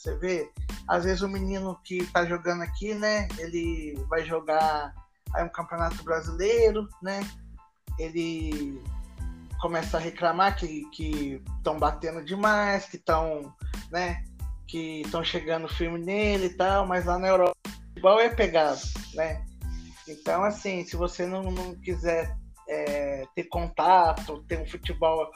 Você 0.00 0.16
vê, 0.16 0.50
às 0.88 1.04
vezes 1.04 1.20
o 1.20 1.28
menino 1.28 1.78
que 1.84 2.06
tá 2.06 2.24
jogando 2.24 2.62
aqui, 2.62 2.94
né? 2.94 3.28
Ele 3.36 4.02
vai 4.08 4.24
jogar 4.24 4.94
aí 5.34 5.44
um 5.44 5.48
campeonato 5.50 6.02
brasileiro, 6.02 6.88
né? 7.02 7.20
Ele 7.98 8.82
começa 9.60 9.98
a 9.98 10.00
reclamar 10.00 10.56
que 10.56 11.42
estão 11.58 11.78
batendo 11.78 12.24
demais, 12.24 12.86
que 12.86 12.96
estão, 12.96 13.54
né? 13.90 14.24
Que 14.66 15.02
estão 15.02 15.22
chegando 15.22 15.68
firme 15.68 15.98
nele 15.98 16.46
e 16.46 16.56
tal, 16.56 16.86
mas 16.86 17.04
lá 17.04 17.18
na 17.18 17.28
Europa 17.28 17.58
o 17.66 17.88
futebol 17.88 18.20
é 18.20 18.30
pegado, 18.30 18.80
né? 19.12 19.44
Então, 20.08 20.42
assim, 20.42 20.82
se 20.82 20.96
você 20.96 21.26
não, 21.26 21.42
não 21.42 21.74
quiser 21.74 22.34
é, 22.66 23.26
ter 23.34 23.44
contato, 23.44 24.42
ter 24.48 24.58
um 24.58 24.66
futebol 24.66 25.30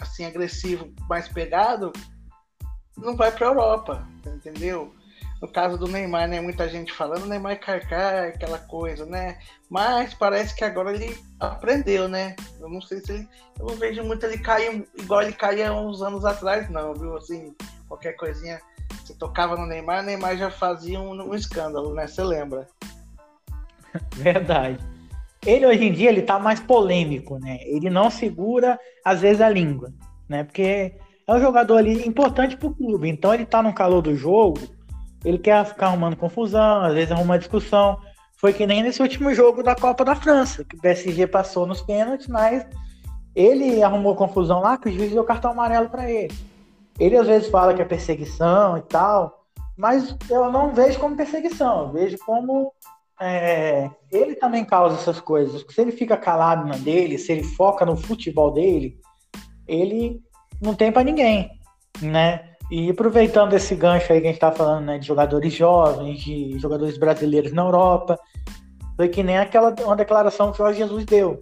assim 0.00 0.24
agressivo, 0.24 0.92
mais 1.08 1.28
pegado, 1.28 1.92
não 2.96 3.16
vai 3.16 3.30
para 3.30 3.46
a 3.46 3.50
Europa, 3.50 4.08
entendeu? 4.26 4.92
No 5.40 5.48
caso 5.48 5.76
do 5.76 5.86
Neymar, 5.86 6.28
né? 6.28 6.40
Muita 6.40 6.66
gente 6.68 6.92
falando 6.92 7.26
Neymar 7.26 7.60
carcar, 7.60 8.28
aquela 8.28 8.58
coisa, 8.58 9.04
né? 9.04 9.38
Mas 9.68 10.14
parece 10.14 10.54
que 10.54 10.64
agora 10.64 10.94
ele 10.94 11.16
aprendeu, 11.38 12.08
né? 12.08 12.34
Eu 12.58 12.68
não 12.70 12.80
sei 12.80 13.00
se 13.00 13.12
ele. 13.12 13.28
Eu 13.58 13.66
não 13.66 13.76
vejo 13.76 14.02
muito 14.02 14.24
ele 14.24 14.38
cair 14.38 14.86
igual 14.98 15.22
ele 15.22 15.32
caía 15.32 15.72
uns 15.72 16.00
anos 16.00 16.24
atrás, 16.24 16.70
não, 16.70 16.94
viu? 16.94 17.16
Assim, 17.16 17.54
qualquer 17.86 18.14
coisinha. 18.14 18.60
Você 19.04 19.14
tocava 19.14 19.56
no 19.56 19.66
Neymar, 19.66 20.02
Neymar 20.02 20.36
já 20.36 20.50
fazia 20.50 20.98
um, 20.98 21.12
um 21.12 21.34
escândalo, 21.34 21.92
né? 21.94 22.06
Você 22.06 22.24
lembra? 22.24 22.66
Verdade. 24.16 24.78
Ele 25.44 25.66
hoje 25.66 25.84
em 25.84 25.92
dia 25.92 26.08
ele 26.08 26.22
tá 26.22 26.38
mais 26.38 26.58
polêmico, 26.58 27.38
né? 27.38 27.58
Ele 27.62 27.90
não 27.90 28.10
segura, 28.10 28.80
às 29.04 29.20
vezes, 29.20 29.40
a 29.40 29.48
língua, 29.48 29.92
né? 30.28 30.42
Porque 30.42 30.94
é 31.26 31.34
um 31.34 31.40
jogador 31.40 31.76
ali 31.76 32.06
importante 32.06 32.56
pro 32.56 32.74
clube. 32.74 33.08
Então 33.08 33.34
ele 33.34 33.44
tá 33.44 33.62
no 33.62 33.74
calor 33.74 34.00
do 34.00 34.14
jogo, 34.14 34.60
ele 35.24 35.38
quer 35.38 35.64
ficar 35.64 35.88
arrumando 35.88 36.16
confusão, 36.16 36.82
às 36.82 36.94
vezes 36.94 37.10
arruma 37.10 37.38
discussão. 37.38 37.98
Foi 38.38 38.52
que 38.52 38.66
nem 38.66 38.82
nesse 38.82 39.02
último 39.02 39.34
jogo 39.34 39.62
da 39.62 39.74
Copa 39.74 40.04
da 40.04 40.14
França, 40.14 40.64
que 40.64 40.76
o 40.76 40.80
PSG 40.80 41.26
passou 41.26 41.66
nos 41.66 41.80
pênaltis, 41.80 42.28
mas 42.28 42.66
ele 43.34 43.82
arrumou 43.82 44.14
confusão 44.14 44.60
lá 44.60 44.76
que 44.78 44.88
o 44.88 44.92
juiz 44.92 45.10
deu 45.10 45.24
cartão 45.24 45.50
amarelo 45.50 45.88
para 45.88 46.10
ele. 46.10 46.34
Ele 46.98 47.16
às 47.16 47.26
vezes 47.26 47.48
fala 47.48 47.74
que 47.74 47.82
é 47.82 47.84
perseguição 47.84 48.78
e 48.78 48.82
tal, 48.82 49.44
mas 49.76 50.16
eu 50.30 50.50
não 50.50 50.72
vejo 50.72 50.98
como 50.98 51.16
perseguição, 51.16 51.82
eu 51.82 51.92
vejo 51.92 52.16
como 52.24 52.72
é, 53.20 53.90
ele 54.12 54.34
também 54.34 54.64
causa 54.64 54.96
essas 54.96 55.20
coisas. 55.20 55.64
Se 55.68 55.80
ele 55.80 55.92
fica 55.92 56.16
calado 56.16 56.66
na 56.66 56.76
dele, 56.76 57.18
se 57.18 57.32
ele 57.32 57.42
foca 57.42 57.84
no 57.84 57.96
futebol 57.96 58.52
dele, 58.52 58.98
ele 59.66 60.22
não 60.60 60.74
tem 60.74 60.92
para 60.92 61.04
ninguém, 61.04 61.50
né? 62.00 62.50
E 62.70 62.90
aproveitando 62.90 63.52
esse 63.52 63.74
gancho 63.76 64.12
aí 64.12 64.20
que 64.20 64.26
a 64.26 64.30
gente 64.30 64.40
tá 64.40 64.50
falando, 64.50 64.86
né, 64.86 64.98
de 64.98 65.06
jogadores 65.06 65.52
jovens, 65.52 66.20
de 66.20 66.58
jogadores 66.58 66.98
brasileiros 66.98 67.52
na 67.52 67.62
Europa, 67.62 68.18
foi 68.96 69.08
que 69.08 69.22
nem 69.22 69.38
aquela 69.38 69.74
uma 69.84 69.94
declaração 69.94 70.50
que 70.50 70.60
o 70.60 70.72
Jesus 70.72 71.04
deu, 71.04 71.38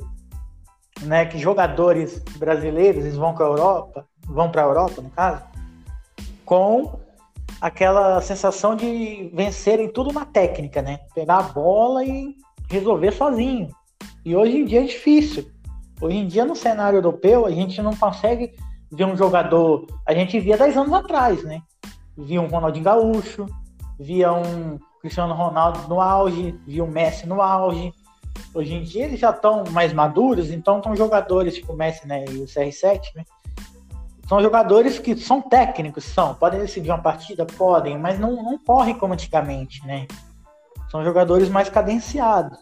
né, 1.02 1.24
que 1.24 1.38
jogadores 1.38 2.18
brasileiros 2.36 3.04
eles 3.04 3.16
vão 3.16 3.34
para 3.34 3.46
a 3.46 3.48
Europa, 3.48 4.06
vão 4.26 4.50
para 4.50 4.62
a 4.62 4.66
Europa, 4.66 5.00
no 5.00 5.10
caso, 5.10 5.42
com 6.44 6.98
aquela 7.60 8.20
sensação 8.20 8.76
de 8.76 9.30
vencerem 9.32 9.88
tudo 9.88 10.12
na 10.12 10.26
técnica, 10.26 10.82
né? 10.82 11.00
Pegar 11.14 11.38
a 11.38 11.42
bola 11.42 12.04
e 12.04 12.36
resolver 12.68 13.12
sozinho. 13.12 13.70
E 14.22 14.36
hoje 14.36 14.58
em 14.58 14.64
dia 14.66 14.82
é 14.82 14.86
difícil. 14.86 15.50
Hoje 16.00 16.16
em 16.16 16.26
dia 16.26 16.44
no 16.44 16.54
cenário 16.54 16.98
europeu 16.98 17.46
a 17.46 17.50
gente 17.50 17.80
não 17.80 17.96
consegue 17.96 18.54
ver 18.94 19.04
um 19.04 19.16
jogador. 19.16 19.86
A 20.06 20.14
gente 20.14 20.38
via 20.38 20.56
10 20.56 20.76
anos 20.76 20.92
atrás, 20.92 21.42
né? 21.42 21.60
Via 22.16 22.40
um 22.40 22.46
Ronaldinho 22.46 22.84
Gaúcho, 22.84 23.46
via 23.98 24.32
um 24.32 24.78
Cristiano 25.00 25.34
Ronaldo 25.34 25.88
no 25.88 26.00
auge, 26.00 26.58
via 26.66 26.84
um 26.84 26.90
Messi 26.90 27.26
no 27.26 27.42
auge. 27.42 27.92
Hoje 28.54 28.74
em 28.74 28.82
dia 28.82 29.04
eles 29.04 29.20
já 29.20 29.30
estão 29.30 29.64
mais 29.70 29.92
maduros, 29.92 30.50
então 30.50 30.78
estão 30.78 30.94
jogadores 30.96 31.54
tipo 31.54 31.72
o 31.72 31.76
Messi 31.76 32.06
né, 32.06 32.24
e 32.30 32.38
o 32.38 32.44
CR7, 32.44 33.00
né? 33.16 33.24
São 34.28 34.40
jogadores 34.40 34.98
que 34.98 35.14
são 35.16 35.42
técnicos, 35.42 36.04
são. 36.04 36.34
Podem 36.34 36.60
decidir 36.60 36.90
uma 36.90 37.02
partida? 37.02 37.44
Podem, 37.44 37.98
mas 37.98 38.18
não, 38.18 38.42
não 38.42 38.56
correm 38.56 38.94
como 38.94 39.12
antigamente, 39.12 39.86
né? 39.86 40.06
São 40.90 41.04
jogadores 41.04 41.50
mais 41.50 41.68
cadenciados. 41.68 42.58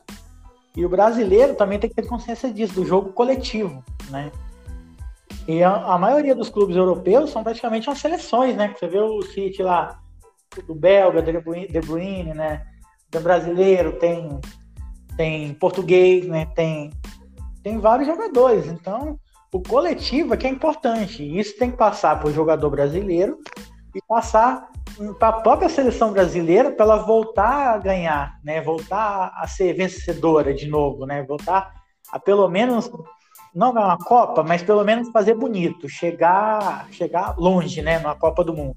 E 0.77 0.85
o 0.85 0.89
brasileiro 0.89 1.55
também 1.55 1.79
tem 1.79 1.89
que 1.89 1.95
ter 1.95 2.09
consciência 2.09 2.53
disso, 2.53 2.75
do 2.75 2.85
jogo 2.85 3.13
coletivo, 3.13 3.85
né? 4.11 4.33
E 5.47 5.63
a, 5.63 5.75
a, 5.75 5.99
maioria 5.99 6.35
dos 6.35 6.49
clubes 6.49 6.77
europeus 6.77 7.31
são 7.31 7.43
praticamente 7.43 7.89
umas 7.89 7.99
seleções, 7.99 8.57
né? 8.57 8.75
Você 8.79 8.87
vê 8.87 9.01
o 9.01 9.23
City 9.23 9.63
lá, 9.63 10.01
do 10.67 10.75
belga, 10.75 11.23
De 11.23 11.33
Bruyne, 11.41 11.69
De 11.69 11.81
Bruyne 11.81 12.35
né? 12.35 12.65
Do 13.11 13.21
brasileiro, 13.21 13.99
tem, 13.99 14.41
tem 15.17 15.55
português, 15.55 16.27
né? 16.27 16.47
Tem, 16.55 16.91
tem 17.63 17.79
vários 17.79 18.07
jogadores. 18.07 18.67
Então, 18.67 19.19
o 19.53 19.61
coletivo 19.61 20.35
é 20.35 20.37
que 20.37 20.47
é 20.47 20.51
importante. 20.51 21.23
Isso 21.39 21.59
tem 21.59 21.71
que 21.71 21.77
passar 21.77 22.19
para 22.19 22.29
o 22.29 22.33
jogador 22.33 22.71
brasileiro 22.71 23.39
e 23.95 24.01
passar 24.09 24.71
para 25.19 25.29
a 25.29 25.41
própria 25.41 25.69
seleção 25.69 26.13
brasileira 26.13 26.71
para 26.71 26.85
ela 26.85 26.97
voltar 26.99 27.75
a 27.75 27.79
ganhar, 27.79 28.39
né? 28.45 28.61
Voltar 28.61 29.33
a 29.35 29.47
ser 29.47 29.73
vencedora 29.75 30.55
de 30.55 30.69
novo, 30.69 31.05
né? 31.05 31.23
Voltar 31.25 31.73
a 32.11 32.19
pelo 32.19 32.49
menos 32.49 32.91
não 33.55 33.73
ganhar 33.73 33.87
uma 33.87 33.99
Copa, 33.99 34.43
mas 34.43 34.63
pelo 34.63 34.85
menos 34.85 35.11
fazer 35.11 35.35
bonito, 35.35 35.89
chegar, 35.89 36.89
chegar 36.91 37.37
longe, 37.39 37.83
né, 37.83 37.99
na 37.99 38.15
Copa 38.15 38.43
do 38.43 38.55
Mundo. 38.55 38.77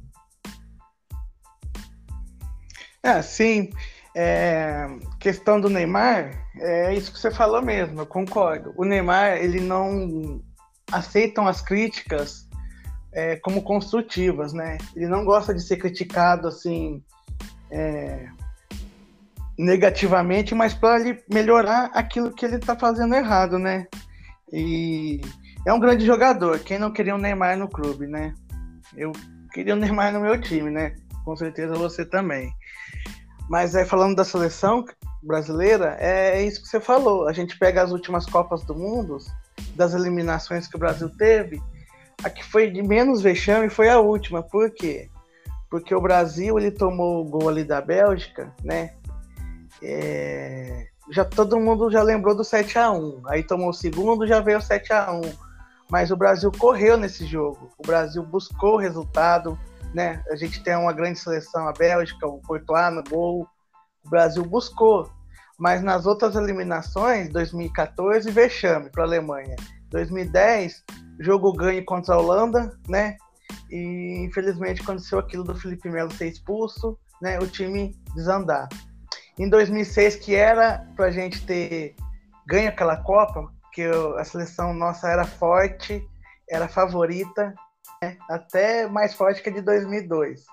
É, 3.02 3.22
sim. 3.22 3.70
É, 4.18 4.88
questão 5.20 5.60
do 5.60 5.70
Neymar, 5.70 6.32
é 6.58 6.94
isso 6.94 7.12
que 7.12 7.20
você 7.20 7.30
falou 7.30 7.62
mesmo, 7.62 8.00
eu 8.00 8.06
concordo. 8.06 8.74
O 8.78 8.86
Neymar, 8.86 9.38
ele 9.38 9.60
não 9.60 10.42
aceitam 10.92 11.48
as 11.48 11.62
críticas 11.62 12.48
é, 13.14 13.36
como 13.38 13.62
construtivas, 13.62 14.54
né? 14.54 14.78
Ele 14.96 15.08
não 15.08 15.26
gosta 15.26 15.54
de 15.54 15.62
ser 15.62 15.78
criticado 15.78 16.48
assim 16.48 17.04
é, 17.70 18.28
negativamente, 19.58 20.56
mas 20.56 20.74
para 20.74 21.00
ele 21.00 21.24
melhorar 21.30 21.92
aquilo 21.94 22.34
que 22.34 22.46
ele 22.46 22.56
está 22.56 22.76
fazendo 22.76 23.16
errado, 23.16 23.58
né? 23.58 23.88
E 24.52 25.22
é 25.66 25.74
um 25.74 25.80
grande 25.80 26.06
jogador. 26.06 26.60
Quem 26.60 26.78
não 26.78 26.92
queria 26.92 27.16
o 27.16 27.18
Neymar 27.18 27.58
no 27.58 27.68
clube, 27.68 28.08
né? 28.08 28.34
Eu 28.96 29.12
queria 29.54 29.74
o 29.74 29.78
Neymar 29.78 30.14
no 30.14 30.22
meu 30.22 30.40
time, 30.40 30.70
né? 30.70 30.96
Com 31.24 31.36
certeza 31.36 31.74
você 31.74 32.06
também. 32.06 32.52
Mas 33.50 33.76
é 33.76 33.86
falando 33.86 34.16
da 34.16 34.24
seleção 34.24 34.86
brasileira, 35.22 35.98
é 36.00 36.44
isso 36.44 36.62
que 36.62 36.68
você 36.68 36.80
falou. 36.80 37.28
A 37.28 37.34
gente 37.34 37.58
pega 37.58 37.82
as 37.82 37.92
últimas 37.92 38.26
Copas 38.26 38.64
do 38.64 38.76
Mundo, 38.76 39.18
das 39.76 39.94
eliminações 39.94 40.68
que 40.68 40.76
o 40.76 40.80
Brasil 40.80 41.10
teve, 41.10 41.62
a 42.24 42.30
que 42.30 42.44
foi 42.44 42.70
de 42.70 42.82
menos 42.82 43.22
vexame 43.22 43.70
foi 43.70 43.90
a 43.90 44.00
última. 44.00 44.42
Por 44.44 44.72
quê? 44.72 45.10
Porque 45.70 45.94
o 45.94 46.02
Brasil 46.02 46.58
ele 46.58 46.72
tomou 46.72 47.22
o 47.22 47.30
gol 47.30 47.50
ali 47.50 47.64
da 47.64 47.82
Bélgica, 47.82 48.54
né? 48.64 48.94
É... 49.82 50.88
Já 51.12 51.24
todo 51.24 51.60
mundo 51.60 51.92
já 51.92 52.02
lembrou 52.02 52.36
do 52.36 52.44
7 52.44 52.80
a 52.80 52.92
1 52.92 53.22
Aí 53.28 53.44
tomou 53.44 53.70
o 53.70 53.74
segundo, 53.74 54.26
já 54.26 54.40
veio 54.40 54.58
o 54.58 54.62
7 54.62 54.92
a 54.92 55.12
1 55.12 55.22
Mas 55.90 56.10
o 56.12 56.18
Brasil 56.18 56.52
correu 56.52 56.98
nesse 56.98 57.26
jogo. 57.26 57.70
O 57.78 57.86
Brasil 57.86 58.24
buscou 58.24 58.76
o 58.76 58.80
resultado 58.80 59.58
né? 59.96 60.22
A 60.30 60.36
gente 60.36 60.62
tem 60.62 60.76
uma 60.76 60.92
grande 60.92 61.18
seleção, 61.18 61.70
a 61.70 61.72
Bélgica, 61.72 62.28
o 62.28 62.42
Courtois 62.42 62.94
no 62.94 63.02
gol. 63.02 63.48
O 64.06 64.10
Brasil 64.10 64.44
buscou, 64.44 65.10
mas 65.58 65.82
nas 65.82 66.06
outras 66.06 66.36
eliminações, 66.36 67.30
2014, 67.30 68.30
vexame 68.30 68.90
para 68.90 69.04
a 69.04 69.08
Alemanha. 69.08 69.56
2010, 69.90 70.84
jogo 71.22 71.54
ganho 71.54 71.84
contra 71.86 72.14
a 72.14 72.18
Holanda, 72.18 72.78
né? 72.90 73.16
E 73.72 74.26
infelizmente 74.26 74.82
aconteceu 74.82 75.18
aquilo 75.18 75.46
do 75.46 75.56
Felipe 75.56 75.90
Melo 75.90 76.12
ser 76.12 76.28
expulso, 76.28 77.00
né? 77.22 77.40
O 77.40 77.48
time 77.48 77.96
desandar. 78.14 78.68
Em 79.38 79.50
2006, 79.50 80.16
que 80.18 80.34
era 80.34 80.88
para 80.96 81.08
a 81.08 81.12
gente 81.12 81.46
ter 81.46 81.96
ganho 82.48 82.70
aquela 82.70 82.98
Copa, 82.98 83.52
que 83.74 83.84
a 84.18 84.24
seleção 84.24 84.74
nossa 84.74 85.10
era 85.10 85.26
forte, 85.26 86.02
era 86.50 86.68
favorita, 86.68 87.54
né? 88.02 88.18
Até 88.30 88.88
mais 88.88 89.14
forte 89.14 89.42
que 89.42 89.50
a 89.50 89.54
de 89.54 89.62
2002. 89.62 90.46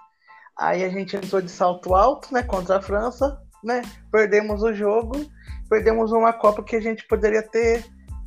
Aí 0.58 0.84
a 0.84 0.88
gente 0.88 1.16
entrou 1.16 1.40
de 1.40 1.50
salto 1.50 1.94
alto, 1.94 2.32
né? 2.34 2.42
Contra 2.42 2.78
a 2.78 2.82
França, 2.82 3.40
né? 3.62 3.82
Perdemos 4.10 4.62
o 4.62 4.72
jogo, 4.72 5.12
perdemos 5.68 6.10
uma 6.10 6.32
Copa 6.32 6.64
que 6.64 6.76
a 6.76 6.80
gente 6.80 7.06
poderia 7.06 7.42
ter 7.42 7.84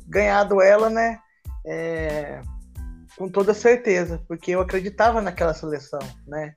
ganhado 0.08 0.62
ela, 0.62 0.88
né? 0.88 1.18
É, 1.66 2.40
com 3.18 3.28
toda 3.28 3.52
certeza, 3.52 4.22
porque 4.28 4.52
eu 4.52 4.60
acreditava 4.60 5.20
naquela 5.20 5.52
seleção, 5.52 6.00
né? 6.26 6.54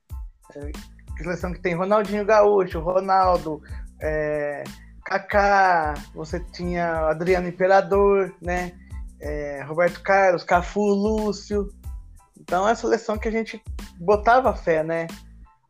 É, 0.55 0.71
seleção 1.17 1.51
que 1.51 1.61
tem 1.61 1.75
Ronaldinho 1.75 2.25
Gaúcho, 2.25 2.79
Ronaldo, 2.79 3.61
é, 4.01 4.63
Kaká, 5.05 5.95
você 6.13 6.39
tinha 6.39 7.09
Adriano 7.09 7.47
Imperador, 7.47 8.33
né? 8.41 8.73
É, 9.21 9.63
Roberto 9.63 10.01
Carlos, 10.01 10.43
Cafu, 10.43 10.81
Lúcio, 10.81 11.69
então 12.39 12.67
é 12.67 12.71
a 12.71 12.75
seleção 12.75 13.17
que 13.17 13.27
a 13.27 13.31
gente 13.31 13.61
botava 13.99 14.55
fé, 14.55 14.83
né? 14.83 15.07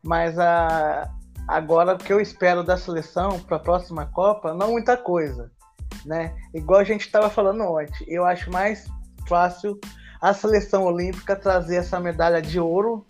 Mas 0.04 0.38
a, 0.38 1.10
agora 1.48 1.96
o 1.96 1.98
que 1.98 2.14
eu 2.14 2.22
espero 2.22 2.64
da 2.64 2.78
seleção 2.78 3.40
para 3.40 3.58
a 3.58 3.60
próxima 3.60 4.06
Copa, 4.06 4.54
não 4.54 4.72
muita 4.72 4.96
coisa, 4.96 5.52
né? 6.06 6.36
Igual 6.54 6.80
a 6.80 6.84
gente 6.84 7.02
estava 7.02 7.30
falando 7.30 7.64
ontem, 7.64 8.06
eu 8.08 8.24
acho 8.24 8.52
mais 8.52 8.88
fácil 9.28 9.80
a 10.22 10.34
seleção 10.34 10.84
olímpica 10.84 11.36
trazer 11.36 11.78
essa 11.78 12.00
medalha 12.00 12.42
de 12.42 12.60
ouro 12.60 13.06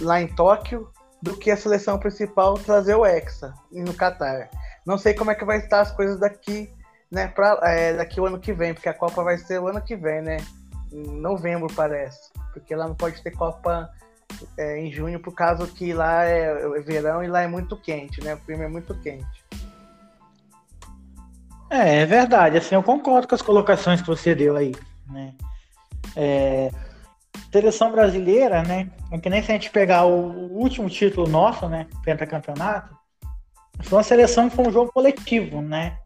lá 0.00 0.20
em 0.20 0.26
Tóquio 0.26 0.90
do 1.22 1.36
que 1.36 1.50
a 1.50 1.56
seleção 1.56 1.98
principal 1.98 2.54
trazer 2.54 2.94
o 2.94 3.04
Hexa 3.04 3.54
no 3.70 3.94
Catar. 3.94 4.48
Não 4.86 4.96
sei 4.96 5.14
como 5.14 5.30
é 5.30 5.34
que 5.34 5.44
vai 5.44 5.58
estar 5.58 5.80
as 5.80 5.92
coisas 5.92 6.18
daqui, 6.18 6.72
né, 7.10 7.28
pra, 7.28 7.58
é, 7.62 7.94
daqui 7.94 8.20
o 8.20 8.26
ano 8.26 8.40
que 8.40 8.52
vem, 8.52 8.72
porque 8.72 8.88
a 8.88 8.94
Copa 8.94 9.22
vai 9.22 9.36
ser 9.36 9.60
o 9.60 9.68
ano 9.68 9.82
que 9.82 9.96
vem, 9.96 10.22
né? 10.22 10.38
Em 10.92 11.20
novembro, 11.20 11.68
parece 11.74 12.30
porque 12.52 12.74
lá 12.74 12.86
não 12.86 12.94
pode 12.94 13.22
ter 13.22 13.30
Copa 13.32 13.90
é, 14.56 14.78
em 14.78 14.92
junho, 14.92 15.20
por 15.20 15.34
causa 15.34 15.66
que 15.66 15.92
lá 15.92 16.24
é, 16.24 16.44
é 16.76 16.80
verão 16.80 17.22
e 17.22 17.28
lá 17.28 17.42
é 17.42 17.46
muito 17.46 17.76
quente, 17.76 18.22
né? 18.22 18.34
O 18.34 18.38
clima 18.38 18.64
é 18.64 18.68
muito 18.68 18.94
quente. 18.94 19.44
É, 21.68 21.98
é 22.02 22.06
verdade. 22.06 22.56
Assim, 22.56 22.74
eu 22.74 22.82
concordo 22.82 23.28
com 23.28 23.34
as 23.34 23.42
colocações 23.42 24.00
que 24.00 24.06
você 24.06 24.34
deu 24.34 24.56
aí, 24.56 24.74
né? 25.08 25.34
É, 26.16 26.70
seleção 27.52 27.90
brasileira, 27.90 28.62
né? 28.62 28.90
É 29.10 29.18
que 29.18 29.28
nem 29.28 29.42
se 29.42 29.50
a 29.50 29.54
gente 29.54 29.70
pegar 29.70 30.04
o 30.04 30.52
último 30.52 30.88
título 30.88 31.28
nosso, 31.28 31.68
né? 31.68 31.86
Pentacampeonato, 32.04 32.94
foi 33.82 33.98
uma 33.98 34.04
seleção 34.04 34.48
que 34.48 34.56
foi 34.56 34.68
um 34.68 34.72
jogo 34.72 34.92
coletivo, 34.92 35.60
né? 35.60 35.98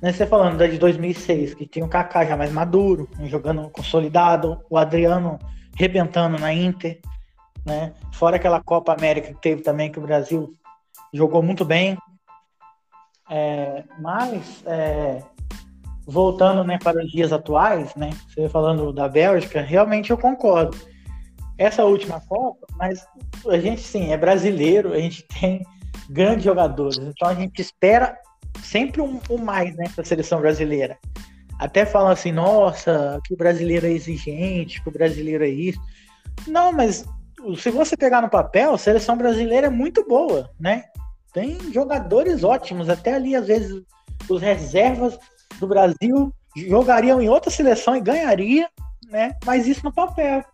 né 0.00 0.12
você 0.12 0.26
falando 0.26 0.56
da 0.56 0.66
de 0.66 0.78
2006, 0.78 1.54
que 1.54 1.66
tinha 1.66 1.84
o 1.84 1.88
Kaká 1.88 2.24
já 2.24 2.36
mais 2.36 2.52
maduro, 2.52 3.08
jogando 3.24 3.68
consolidado, 3.70 4.62
o 4.70 4.78
Adriano 4.78 5.38
rebentando 5.76 6.38
na 6.38 6.52
Inter, 6.52 7.00
né? 7.64 7.92
Fora 8.12 8.36
aquela 8.36 8.62
Copa 8.62 8.92
América 8.92 9.28
que 9.28 9.40
teve 9.40 9.62
também, 9.62 9.90
que 9.90 9.98
o 9.98 10.02
Brasil 10.02 10.52
jogou 11.12 11.42
muito 11.42 11.64
bem. 11.64 11.98
É, 13.30 13.84
mas, 13.98 14.62
é, 14.64 15.22
voltando 16.08 16.64
né, 16.64 16.78
para 16.82 17.04
os 17.04 17.10
dias 17.10 17.32
atuais, 17.32 17.94
né? 17.94 18.10
Você 18.28 18.48
falando 18.48 18.92
da 18.92 19.08
Bélgica, 19.08 19.60
realmente 19.60 20.10
eu 20.10 20.18
concordo. 20.18 20.76
Essa 21.56 21.84
última 21.84 22.20
Copa, 22.20 22.66
mas 22.76 23.06
a 23.46 23.58
gente 23.58 23.82
sim 23.82 24.12
é 24.12 24.16
brasileiro, 24.16 24.92
a 24.92 24.98
gente 24.98 25.24
tem 25.40 25.62
grandes 26.08 26.44
jogadores, 26.44 26.98
então 26.98 27.28
a 27.28 27.34
gente 27.34 27.60
espera 27.60 28.16
sempre 28.62 29.00
o 29.00 29.04
um, 29.04 29.20
um 29.30 29.38
mais 29.38 29.76
né, 29.76 29.84
para 29.94 30.02
a 30.02 30.06
seleção 30.06 30.40
brasileira 30.40 30.98
até 31.58 31.84
falam 31.84 32.10
assim, 32.10 32.30
nossa, 32.30 33.20
que 33.24 33.34
o 33.34 33.36
brasileiro 33.36 33.86
é 33.86 33.90
exigente, 33.90 34.80
que 34.80 34.88
o 34.88 34.92
brasileiro 34.92 35.44
é 35.44 35.48
isso. 35.48 35.80
Não, 36.46 36.72
mas 36.72 37.04
se 37.56 37.70
você 37.70 37.96
pegar 37.96 38.22
no 38.22 38.30
papel, 38.30 38.72
a 38.72 38.78
seleção 38.78 39.16
brasileira 39.16 39.66
é 39.66 39.70
muito 39.70 40.06
boa, 40.06 40.50
né? 40.58 40.84
Tem 41.32 41.58
jogadores 41.72 42.44
ótimos, 42.44 42.88
até 42.88 43.14
ali, 43.14 43.34
às 43.34 43.48
vezes, 43.48 43.82
os 44.28 44.40
reservas 44.40 45.18
do 45.58 45.66
Brasil 45.66 46.32
jogariam 46.56 47.20
em 47.20 47.28
outra 47.28 47.50
seleção 47.50 47.96
e 47.96 48.00
ganharia, 48.00 48.68
né? 49.10 49.34
Mas 49.44 49.66
isso 49.66 49.84
no 49.84 49.92
papel. 49.92 50.44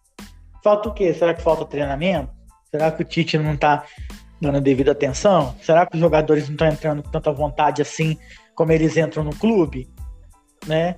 Falta 0.62 0.88
o 0.88 0.94
quê? 0.94 1.12
Será 1.14 1.34
que 1.34 1.42
falta 1.42 1.64
treinamento? 1.64 2.30
Será 2.70 2.90
que 2.90 3.02
o 3.02 3.04
Tite 3.04 3.38
não 3.38 3.56
tá 3.56 3.84
dando 4.40 4.56
a 4.56 4.60
devida 4.60 4.92
atenção? 4.92 5.54
Será 5.62 5.86
que 5.86 5.94
os 5.94 6.00
jogadores 6.00 6.46
não 6.48 6.54
estão 6.54 6.68
entrando 6.68 7.02
com 7.02 7.10
tanta 7.10 7.32
vontade 7.32 7.82
assim 7.82 8.18
como 8.54 8.72
eles 8.72 8.96
entram 8.96 9.24
no 9.24 9.34
clube? 9.34 9.88
né? 10.66 10.96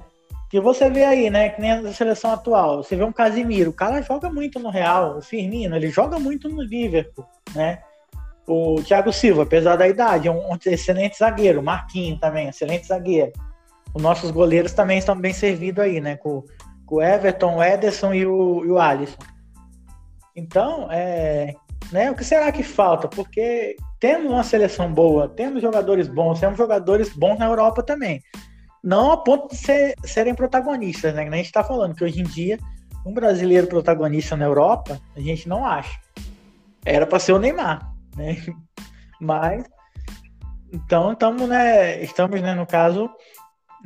Que 0.48 0.60
você 0.60 0.88
vê 0.88 1.04
aí, 1.04 1.28
né? 1.28 1.48
Que 1.48 1.60
nem 1.60 1.72
a 1.72 1.92
seleção 1.92 2.32
atual. 2.32 2.82
Você 2.82 2.94
vê 2.96 3.04
um 3.04 3.12
Casimiro, 3.12 3.70
o 3.70 3.74
cara 3.74 4.00
joga 4.00 4.30
muito 4.30 4.58
no 4.58 4.70
Real. 4.70 5.18
O 5.18 5.22
Firmino, 5.22 5.74
ele 5.74 5.90
joga 5.90 6.18
muito 6.18 6.48
no 6.48 6.62
Liverpool, 6.62 7.26
né? 7.54 7.80
O 8.46 8.80
Thiago 8.82 9.12
Silva, 9.12 9.42
apesar 9.42 9.74
da 9.74 9.88
idade, 9.88 10.28
é 10.28 10.30
um 10.30 10.56
excelente 10.66 11.18
zagueiro. 11.18 11.62
Marquinho 11.62 12.16
também, 12.18 12.48
excelente 12.48 12.86
zagueiro. 12.86 13.32
Os 13.94 14.02
nossos 14.02 14.30
goleiros 14.30 14.72
também 14.72 14.98
estão 14.98 15.18
bem 15.18 15.32
servidos 15.32 15.82
aí, 15.82 16.00
né? 16.00 16.16
Com, 16.16 16.44
com 16.84 16.96
o 16.96 17.02
Everton, 17.02 17.56
o 17.56 17.62
Ederson 17.62 18.12
e 18.12 18.26
o, 18.26 18.64
e 18.64 18.70
o 18.70 18.78
Alisson. 18.78 19.18
Então, 20.34 20.88
é, 20.90 21.54
né, 21.90 22.10
o 22.10 22.14
que 22.14 22.24
será 22.24 22.52
que 22.52 22.62
falta? 22.62 23.08
Porque 23.08 23.74
temos 23.98 24.30
uma 24.30 24.44
seleção 24.44 24.92
boa, 24.92 25.28
temos 25.28 25.62
jogadores 25.62 26.08
bons, 26.08 26.40
temos 26.40 26.58
jogadores 26.58 27.08
bons 27.08 27.38
na 27.38 27.46
Europa 27.46 27.82
também 27.82 28.20
não 28.86 29.10
a 29.10 29.16
ponto 29.16 29.48
de 29.48 29.56
ser, 29.56 29.96
serem 30.04 30.32
protagonistas, 30.32 31.12
né? 31.12 31.26
A 31.26 31.36
gente 31.36 31.46
está 31.46 31.64
falando 31.64 31.92
que 31.92 32.04
hoje 32.04 32.20
em 32.20 32.22
dia 32.22 32.56
um 33.04 33.12
brasileiro 33.12 33.66
protagonista 33.66 34.36
na 34.36 34.44
Europa 34.44 35.00
a 35.16 35.20
gente 35.20 35.48
não 35.48 35.66
acha. 35.66 35.98
Era 36.84 37.04
para 37.04 37.18
ser 37.18 37.32
o 37.32 37.38
Neymar, 37.40 37.92
né? 38.16 38.36
Mas 39.20 39.64
então 40.72 41.12
estamos, 41.12 41.48
né? 41.48 42.00
Estamos, 42.00 42.40
né? 42.40 42.54
No 42.54 42.64
caso, 42.64 43.10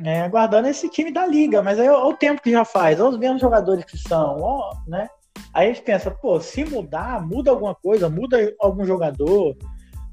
né, 0.01 0.23
aguardando 0.23 0.67
esse 0.67 0.89
time 0.89 1.11
da 1.11 1.25
liga, 1.25 1.61
mas 1.61 1.79
aí 1.79 1.87
olha 1.87 2.05
o 2.05 2.17
tempo 2.17 2.41
que 2.41 2.51
já 2.51 2.65
faz, 2.65 2.99
olha 2.99 3.11
os 3.11 3.19
mesmos 3.19 3.39
jogadores 3.39 3.85
que 3.85 3.97
são, 3.97 4.41
ó, 4.41 4.75
né? 4.87 5.07
Aí 5.53 5.69
a 5.69 5.73
gente 5.73 5.83
pensa, 5.83 6.09
pô, 6.09 6.39
se 6.39 6.65
mudar, 6.65 7.25
muda 7.25 7.51
alguma 7.51 7.75
coisa, 7.75 8.09
muda 8.09 8.53
algum 8.59 8.85
jogador, 8.85 9.55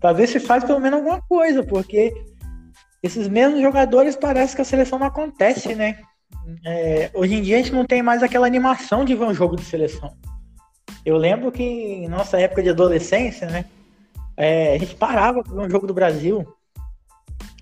para 0.00 0.12
ver 0.12 0.26
se 0.26 0.38
faz 0.38 0.62
pelo 0.64 0.80
menos 0.80 0.98
alguma 0.98 1.20
coisa, 1.22 1.62
porque 1.62 2.12
esses 3.02 3.28
mesmos 3.28 3.60
jogadores 3.60 4.14
parece 4.14 4.54
que 4.54 4.62
a 4.62 4.64
seleção 4.64 4.98
não 4.98 5.06
acontece, 5.06 5.74
né? 5.74 5.98
É, 6.64 7.10
hoje 7.14 7.34
em 7.34 7.42
dia 7.42 7.56
a 7.56 7.58
gente 7.58 7.72
não 7.72 7.84
tem 7.84 8.02
mais 8.02 8.22
aquela 8.22 8.46
animação 8.46 9.04
de 9.04 9.14
ver 9.14 9.24
um 9.24 9.34
jogo 9.34 9.56
de 9.56 9.64
seleção. 9.64 10.14
Eu 11.04 11.16
lembro 11.16 11.50
que 11.50 11.62
em 11.62 12.08
nossa 12.08 12.38
época 12.38 12.62
de 12.62 12.70
adolescência, 12.70 13.48
né? 13.48 13.64
É, 14.36 14.74
a 14.74 14.78
gente 14.78 14.94
parava 14.94 15.42
para 15.42 15.52
ver 15.52 15.60
um 15.60 15.70
jogo 15.70 15.86
do 15.86 15.94
Brasil. 15.94 16.46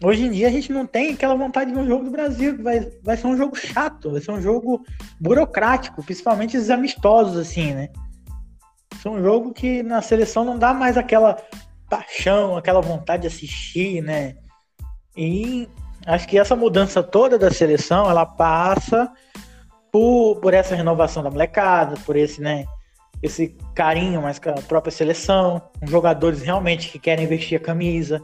Hoje 0.03 0.25
em 0.25 0.31
dia 0.31 0.49
a 0.49 0.51
gente 0.51 0.71
não 0.73 0.87
tem 0.87 1.15
aquela 1.15 1.35
vontade 1.35 1.73
de 1.73 1.79
um 1.79 1.87
jogo 1.87 2.05
do 2.05 2.11
Brasil, 2.11 2.63
vai, 2.63 2.81
vai 3.03 3.17
ser 3.17 3.27
um 3.27 3.37
jogo 3.37 3.57
chato, 3.57 4.11
vai 4.11 4.21
ser 4.21 4.31
um 4.31 4.43
jogo 4.43 4.85
burocrático, 5.19 6.03
principalmente 6.03 6.57
esses 6.57 6.69
amistosos, 6.69 7.37
assim, 7.39 7.73
né? 7.73 7.89
É 9.05 9.09
um 9.09 9.23
jogo 9.23 9.53
que 9.53 9.83
na 9.83 10.03
seleção 10.03 10.45
não 10.45 10.59
dá 10.59 10.75
mais 10.75 10.97
aquela 10.97 11.37
paixão, 11.89 12.57
aquela 12.57 12.81
vontade 12.81 13.23
de 13.23 13.29
assistir, 13.29 14.03
né? 14.03 14.35
E 15.17 15.69
acho 16.05 16.29
que 16.29 16.39
essa 16.39 16.55
mudança 16.55 17.03
toda 17.03 17.39
da 17.39 17.51
seleção, 17.51 18.11
ela 18.11 18.27
passa 18.27 19.11
por, 19.93 20.37
por 20.41 20.53
essa 20.53 20.75
renovação 20.75 21.23
da 21.23 21.31
molecada, 21.31 21.97
por 22.05 22.17
esse, 22.17 22.41
né? 22.41 22.67
Esse 23.23 23.57
carinho 23.75 24.21
mais 24.21 24.39
com 24.39 24.51
a 24.51 24.55
própria 24.55 24.93
seleção, 24.93 25.63
jogadores 25.85 26.43
realmente 26.43 26.91
que 26.91 26.99
querem 26.99 27.27
vestir 27.27 27.57
a 27.57 27.61
camisa, 27.61 28.21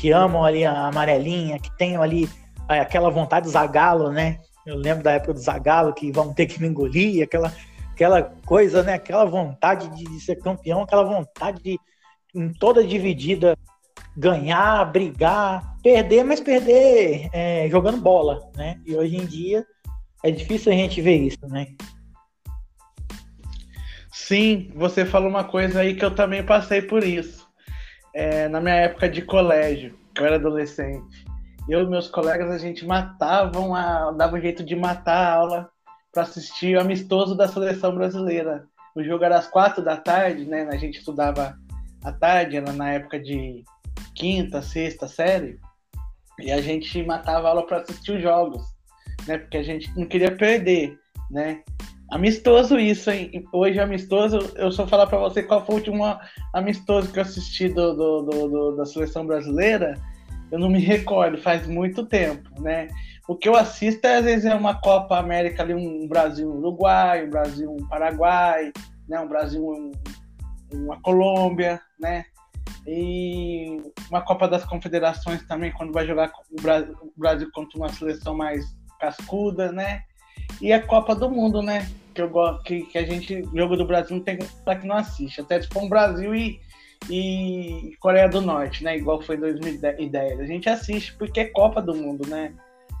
que 0.00 0.10
amam 0.12 0.42
ali 0.42 0.64
a 0.64 0.86
amarelinha, 0.86 1.58
que 1.58 1.70
tenham 1.76 2.02
ali 2.02 2.26
é, 2.70 2.80
aquela 2.80 3.10
vontade 3.10 3.44
do 3.44 3.52
Zagalo, 3.52 4.10
né? 4.10 4.38
Eu 4.64 4.76
lembro 4.76 5.04
da 5.04 5.12
época 5.12 5.34
do 5.34 5.40
Zagalo 5.40 5.92
que 5.92 6.10
vão 6.10 6.32
ter 6.32 6.46
que 6.46 6.60
me 6.60 6.68
engolir, 6.68 7.22
aquela, 7.22 7.52
aquela 7.92 8.22
coisa, 8.46 8.82
né? 8.82 8.94
Aquela 8.94 9.26
vontade 9.26 9.88
de, 9.90 10.04
de 10.04 10.20
ser 10.20 10.36
campeão, 10.36 10.82
aquela 10.82 11.04
vontade 11.04 11.62
de 11.62 11.78
em 12.34 12.50
toda 12.50 12.86
dividida 12.86 13.54
ganhar, 14.16 14.84
brigar, 14.86 15.76
perder, 15.82 16.24
mas 16.24 16.40
perder 16.40 17.28
é, 17.32 17.68
jogando 17.68 17.98
bola, 17.98 18.50
né? 18.56 18.80
E 18.86 18.96
hoje 18.96 19.16
em 19.16 19.26
dia 19.26 19.66
é 20.24 20.30
difícil 20.30 20.72
a 20.72 20.74
gente 20.74 21.02
ver 21.02 21.16
isso, 21.16 21.46
né? 21.46 21.66
Sim, 24.10 24.70
você 24.74 25.04
falou 25.04 25.28
uma 25.28 25.44
coisa 25.44 25.80
aí 25.80 25.94
que 25.94 26.04
eu 26.04 26.14
também 26.14 26.42
passei 26.42 26.80
por 26.80 27.04
isso 27.04 27.39
é, 28.14 28.48
na 28.48 28.60
minha 28.60 28.74
época 28.74 29.08
de 29.08 29.22
colégio, 29.22 29.98
que 30.14 30.20
eu 30.20 30.26
era 30.26 30.36
adolescente, 30.36 31.24
eu 31.68 31.82
e 31.82 31.86
meus 31.86 32.08
colegas, 32.08 32.50
a 32.50 32.58
gente 32.58 32.84
matavam, 32.84 33.74
a, 33.74 34.10
dava 34.12 34.36
um 34.36 34.40
jeito 34.40 34.64
de 34.64 34.74
matar 34.74 35.26
a 35.26 35.34
aula 35.34 35.70
para 36.12 36.22
assistir 36.22 36.76
o 36.76 36.80
amistoso 36.80 37.36
da 37.36 37.46
seleção 37.46 37.94
brasileira. 37.94 38.64
O 38.94 39.04
jogo 39.04 39.24
era 39.24 39.38
às 39.38 39.46
quatro 39.46 39.84
da 39.84 39.96
tarde, 39.96 40.44
né? 40.44 40.68
A 40.70 40.76
gente 40.76 40.98
estudava 40.98 41.56
à 42.02 42.12
tarde, 42.12 42.60
na 42.60 42.92
época 42.92 43.20
de 43.20 43.62
quinta, 44.16 44.60
sexta 44.60 45.06
série, 45.06 45.60
e 46.40 46.50
a 46.50 46.60
gente 46.60 47.02
matava 47.04 47.46
a 47.46 47.50
aula 47.50 47.66
para 47.66 47.78
assistir 47.78 48.16
os 48.16 48.22
jogos, 48.22 48.62
né? 49.26 49.38
Porque 49.38 49.58
a 49.58 49.62
gente 49.62 49.96
não 49.96 50.06
queria 50.06 50.34
perder, 50.34 50.98
né? 51.30 51.62
Amistoso 52.10 52.76
isso, 52.76 53.08
hein? 53.08 53.46
Hoje 53.52 53.78
amistoso, 53.78 54.38
eu 54.56 54.72
só 54.72 54.84
falar 54.84 55.06
para 55.06 55.18
você 55.18 55.44
qual 55.44 55.64
foi 55.64 55.76
o 55.76 55.78
último 55.78 56.04
amistoso 56.52 57.12
que 57.12 57.20
eu 57.20 57.22
assisti 57.22 57.68
do, 57.68 57.94
do, 57.94 58.22
do, 58.22 58.48
do, 58.48 58.76
da 58.76 58.84
seleção 58.84 59.24
brasileira, 59.24 59.94
eu 60.50 60.58
não 60.58 60.68
me 60.68 60.80
recordo, 60.80 61.38
faz 61.38 61.68
muito 61.68 62.04
tempo, 62.04 62.60
né? 62.60 62.88
O 63.28 63.36
que 63.36 63.48
eu 63.48 63.54
assisto 63.54 64.04
é, 64.08 64.16
às 64.16 64.24
vezes 64.24 64.44
é 64.44 64.54
uma 64.56 64.74
Copa 64.80 65.18
América 65.18 65.62
ali, 65.62 65.72
um 65.72 66.08
Brasil 66.08 66.50
Uruguai, 66.50 67.24
um 67.24 67.30
Brasil 67.30 67.70
um 67.70 67.86
Paraguai, 67.86 68.72
né? 69.08 69.20
Um 69.20 69.28
Brasil 69.28 69.64
um, 69.64 69.92
uma 70.72 71.00
Colômbia, 71.02 71.80
né? 72.00 72.24
E 72.88 73.80
uma 74.10 74.20
Copa 74.20 74.48
das 74.48 74.64
Confederações 74.64 75.46
também, 75.46 75.70
quando 75.70 75.92
vai 75.92 76.04
jogar 76.04 76.32
o 76.50 77.12
Brasil 77.16 77.48
contra 77.54 77.78
uma 77.78 77.88
seleção 77.88 78.34
mais 78.34 78.64
cascuda, 78.98 79.70
né? 79.70 80.02
E 80.60 80.72
a 80.72 80.80
Copa 80.80 81.14
do 81.14 81.30
Mundo, 81.30 81.62
né? 81.62 81.88
Que, 82.14 82.22
eu 82.22 82.58
que, 82.64 82.82
que 82.82 82.98
a 82.98 83.04
gente, 83.04 83.42
jogo 83.54 83.76
do 83.76 83.86
Brasil, 83.86 84.16
não 84.16 84.22
tem 84.22 84.38
pra 84.64 84.76
que 84.76 84.86
não 84.86 84.96
assiste. 84.96 85.40
Até 85.40 85.60
tipo 85.60 85.80
um 85.80 85.88
Brasil 85.88 86.34
e, 86.34 86.60
e 87.08 87.96
Coreia 88.00 88.28
do 88.28 88.40
Norte, 88.40 88.84
né? 88.84 88.96
Igual 88.96 89.22
foi 89.22 89.36
em 89.36 89.40
2010. 89.40 90.40
A 90.40 90.46
gente 90.46 90.68
assiste 90.68 91.16
porque 91.16 91.40
é 91.40 91.44
Copa 91.46 91.80
do 91.80 91.94
Mundo, 91.94 92.28
né? 92.28 92.52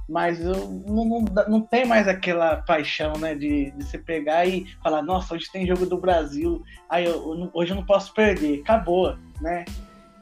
Mas 0.08 0.40
eu, 0.44 0.68
não, 0.86 1.04
não, 1.04 1.24
não 1.48 1.60
tem 1.60 1.84
mais 1.84 2.08
aquela 2.08 2.56
paixão, 2.56 3.12
né? 3.12 3.34
De, 3.34 3.70
de 3.70 3.84
você 3.84 3.98
pegar 3.98 4.46
e 4.46 4.66
falar, 4.82 5.02
nossa, 5.02 5.34
hoje 5.34 5.46
tem 5.52 5.66
jogo 5.66 5.86
do 5.86 6.00
Brasil, 6.00 6.62
aí 6.88 7.04
eu, 7.04 7.50
hoje 7.54 7.72
eu 7.72 7.76
não 7.76 7.84
posso 7.84 8.12
perder. 8.12 8.60
Acabou, 8.60 9.16
né? 9.40 9.64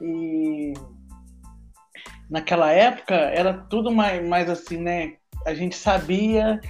E 0.01 0.75
naquela 2.29 2.71
época 2.71 3.15
era 3.15 3.55
tudo 3.55 3.91
mais, 3.91 4.27
mais 4.27 4.51
assim, 4.51 4.77
né? 4.77 5.15
A 5.47 5.55
gente 5.55 5.77
sabia 5.77 6.61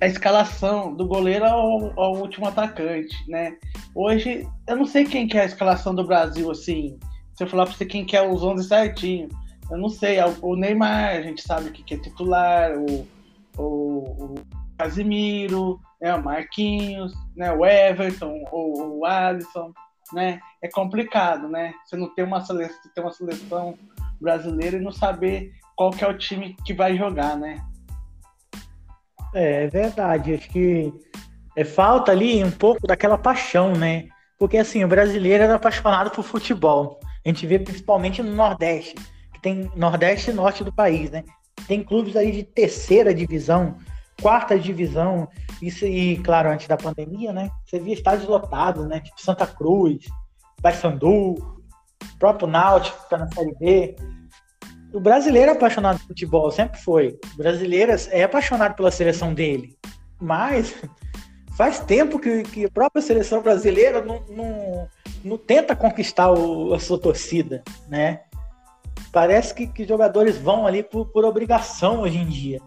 a 0.00 0.06
escalação 0.06 0.94
do 0.94 1.06
goleiro 1.06 1.44
ao, 1.44 1.98
ao, 1.98 2.16
último 2.16 2.46
atacante, 2.46 3.16
né? 3.28 3.56
Hoje, 3.94 4.48
eu 4.66 4.76
não 4.76 4.86
sei 4.86 5.04
quem 5.04 5.26
que 5.26 5.36
é 5.38 5.42
a 5.42 5.46
escalação 5.46 5.94
do 5.94 6.06
Brasil, 6.06 6.50
assim. 6.50 6.98
Se 7.34 7.44
eu 7.44 7.48
falar 7.48 7.66
pra 7.66 7.74
você 7.74 7.84
quem 7.84 8.04
que 8.04 8.16
é 8.16 8.26
os 8.26 8.42
11 8.42 8.68
certinho, 8.68 9.28
eu 9.70 9.78
não 9.78 9.88
sei. 9.88 10.18
O 10.42 10.56
Neymar, 10.56 11.16
a 11.16 11.22
gente 11.22 11.42
sabe 11.42 11.70
que 11.70 11.94
é 11.94 11.98
titular, 11.98 12.72
o, 12.78 13.06
o, 13.56 13.62
o 13.62 14.34
Casimiro, 14.78 15.80
né? 16.00 16.14
o 16.14 16.22
Marquinhos, 16.22 17.12
né? 17.36 17.52
o 17.52 17.64
Everton, 17.64 18.44
o, 18.52 19.00
o 19.00 19.04
Alisson, 19.04 19.72
né? 20.12 20.40
É 20.62 20.68
complicado, 20.68 21.48
né? 21.48 21.74
Você 21.84 21.96
não 21.96 22.14
tem 22.14 22.24
uma 22.24 22.40
seleção, 22.40 22.80
ter 22.94 23.00
uma 23.00 23.12
seleção 23.12 23.74
brasileira 24.20 24.76
e 24.76 24.80
não 24.80 24.92
saber 24.92 25.52
qual 25.76 25.90
que 25.90 26.04
é 26.04 26.08
o 26.08 26.16
time 26.16 26.56
que 26.64 26.72
vai 26.72 26.96
jogar, 26.96 27.36
né? 27.36 27.64
É, 29.34 29.64
é 29.64 29.66
verdade. 29.68 30.34
Acho 30.34 30.48
que 30.48 30.92
é, 31.56 31.64
falta 31.64 32.12
ali 32.12 32.42
um 32.42 32.50
pouco 32.50 32.86
daquela 32.86 33.18
paixão, 33.18 33.72
né? 33.72 34.06
Porque 34.38 34.56
assim, 34.56 34.84
o 34.84 34.88
brasileiro 34.88 35.44
é 35.44 35.52
apaixonado 35.52 36.10
por 36.10 36.24
futebol. 36.24 37.00
A 37.24 37.28
gente 37.28 37.46
vê 37.46 37.58
principalmente 37.58 38.22
no 38.22 38.34
Nordeste, 38.34 38.94
que 39.32 39.40
tem 39.40 39.70
Nordeste 39.74 40.30
e 40.30 40.34
Norte 40.34 40.62
do 40.62 40.72
país, 40.72 41.10
né? 41.10 41.24
Tem 41.66 41.82
clubes 41.82 42.16
aí 42.16 42.30
de 42.30 42.42
terceira 42.42 43.14
divisão, 43.14 43.76
quarta 44.20 44.58
divisão, 44.58 45.28
isso 45.62 45.86
e, 45.86 46.18
claro, 46.18 46.50
antes 46.50 46.66
da 46.66 46.76
pandemia, 46.76 47.32
né? 47.32 47.50
Você 47.64 47.78
via 47.78 47.94
estádios 47.94 48.28
lotados, 48.28 48.86
né? 48.86 49.00
Tipo 49.00 49.20
Santa 49.20 49.46
Cruz, 49.46 50.04
Paysandu, 50.60 51.36
próprio 52.18 52.46
Náutico, 52.46 53.02
que 53.02 53.10
tá 53.10 53.18
na 53.18 53.28
Série 53.28 53.54
B 53.58 53.96
o 54.94 55.00
brasileiro 55.00 55.50
é 55.50 55.54
apaixonado 55.54 55.98
por 55.98 56.06
futebol, 56.06 56.50
sempre 56.52 56.80
foi. 56.80 57.18
O 57.34 57.36
brasileiro 57.36 57.92
é 58.10 58.22
apaixonado 58.22 58.76
pela 58.76 58.92
seleção 58.92 59.34
dele. 59.34 59.76
Mas 60.20 60.72
faz 61.58 61.80
tempo 61.80 62.18
que, 62.20 62.44
que 62.44 62.64
a 62.64 62.70
própria 62.70 63.02
seleção 63.02 63.42
brasileira 63.42 64.00
não, 64.00 64.22
não, 64.28 64.88
não 65.24 65.36
tenta 65.36 65.74
conquistar 65.74 66.30
o, 66.30 66.72
a 66.72 66.78
sua 66.78 66.96
torcida, 66.96 67.64
né? 67.88 68.20
Parece 69.12 69.52
que, 69.52 69.66
que 69.66 69.84
jogadores 69.84 70.38
vão 70.38 70.64
ali 70.64 70.82
por, 70.82 71.06
por, 71.06 71.24
obrigação 71.24 72.02
hoje 72.02 72.18
em 72.18 72.26
dia. 72.26 72.60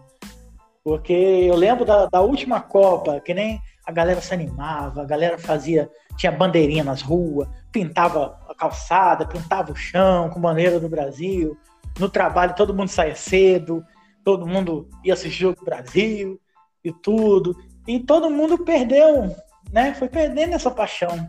Porque 0.84 1.12
eu 1.12 1.56
lembro 1.56 1.86
da, 1.86 2.06
da 2.06 2.20
última 2.20 2.60
Copa, 2.60 3.20
que 3.20 3.32
nem 3.32 3.58
a 3.86 3.92
galera 3.92 4.20
se 4.20 4.34
animava, 4.34 5.00
a 5.00 5.06
galera 5.06 5.38
fazia, 5.38 5.90
tinha 6.16 6.30
bandeirinha 6.30 6.84
nas 6.84 7.00
ruas, 7.00 7.48
pintava 7.72 8.38
a 8.48 8.54
calçada, 8.54 9.26
pintava 9.26 9.72
o 9.72 9.76
chão 9.76 10.28
com 10.28 10.40
bandeira 10.40 10.78
do 10.78 10.90
Brasil 10.90 11.56
no 11.98 12.08
trabalho 12.08 12.54
todo 12.54 12.74
mundo 12.74 12.88
saia 12.88 13.14
cedo, 13.14 13.84
todo 14.24 14.46
mundo 14.46 14.88
ia 15.04 15.14
assistir 15.14 15.46
o 15.46 15.64
Brasil 15.64 16.40
e 16.84 16.92
tudo. 16.92 17.56
E 17.86 17.98
todo 17.98 18.30
mundo 18.30 18.64
perdeu, 18.64 19.34
né? 19.72 19.94
Foi 19.94 20.08
perdendo 20.08 20.54
essa 20.54 20.70
paixão 20.70 21.28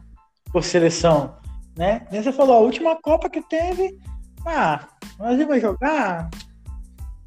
por 0.51 0.63
seleção, 0.63 1.37
né? 1.77 2.05
Você 2.11 2.31
falou, 2.31 2.57
a 2.57 2.59
última 2.59 3.01
Copa 3.01 3.29
que 3.29 3.41
teve, 3.41 3.97
ah, 4.45 4.87
o 5.15 5.23
Brasil 5.23 5.47
vai 5.47 5.59
jogar? 5.59 6.29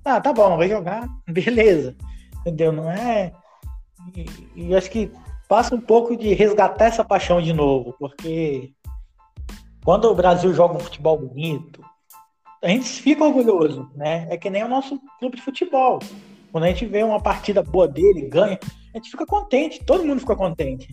Ah, 0.04 0.20
tá 0.20 0.32
bom, 0.32 0.56
vai 0.56 0.68
jogar, 0.68 1.08
beleza. 1.26 1.96
Entendeu? 2.40 2.72
Não 2.72 2.90
é. 2.90 3.32
E, 4.16 4.26
e 4.56 4.74
acho 4.74 4.90
que 4.90 5.10
passa 5.48 5.74
um 5.74 5.80
pouco 5.80 6.16
de 6.16 6.34
resgatar 6.34 6.86
essa 6.86 7.04
paixão 7.04 7.40
de 7.40 7.52
novo, 7.52 7.94
porque 7.98 8.72
quando 9.84 10.06
o 10.06 10.14
Brasil 10.14 10.52
joga 10.52 10.76
um 10.76 10.80
futebol 10.80 11.18
bonito, 11.18 11.82
a 12.62 12.68
gente 12.68 12.88
fica 13.02 13.24
orgulhoso, 13.24 13.90
né? 13.94 14.26
É 14.30 14.36
que 14.36 14.48
nem 14.48 14.62
o 14.62 14.68
nosso 14.68 15.00
clube 15.18 15.36
de 15.36 15.42
futebol. 15.42 15.98
Quando 16.52 16.64
a 16.64 16.68
gente 16.68 16.86
vê 16.86 17.02
uma 17.02 17.20
partida 17.20 17.62
boa 17.62 17.88
dele, 17.88 18.28
ganha, 18.28 18.58
a 18.94 18.98
gente 18.98 19.10
fica 19.10 19.26
contente, 19.26 19.84
todo 19.84 20.04
mundo 20.04 20.20
fica 20.20 20.36
contente. 20.36 20.88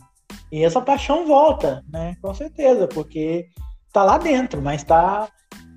E 0.52 0.64
essa 0.64 0.82
paixão 0.82 1.28
volta, 1.28 1.84
né? 1.88 2.16
Com 2.22 2.34
certeza, 2.34 2.88
porque 2.88 3.50
tá 3.94 4.04
lá 4.04 4.18
dentro, 4.18 4.62
mas 4.62 4.84
tá 4.84 5.30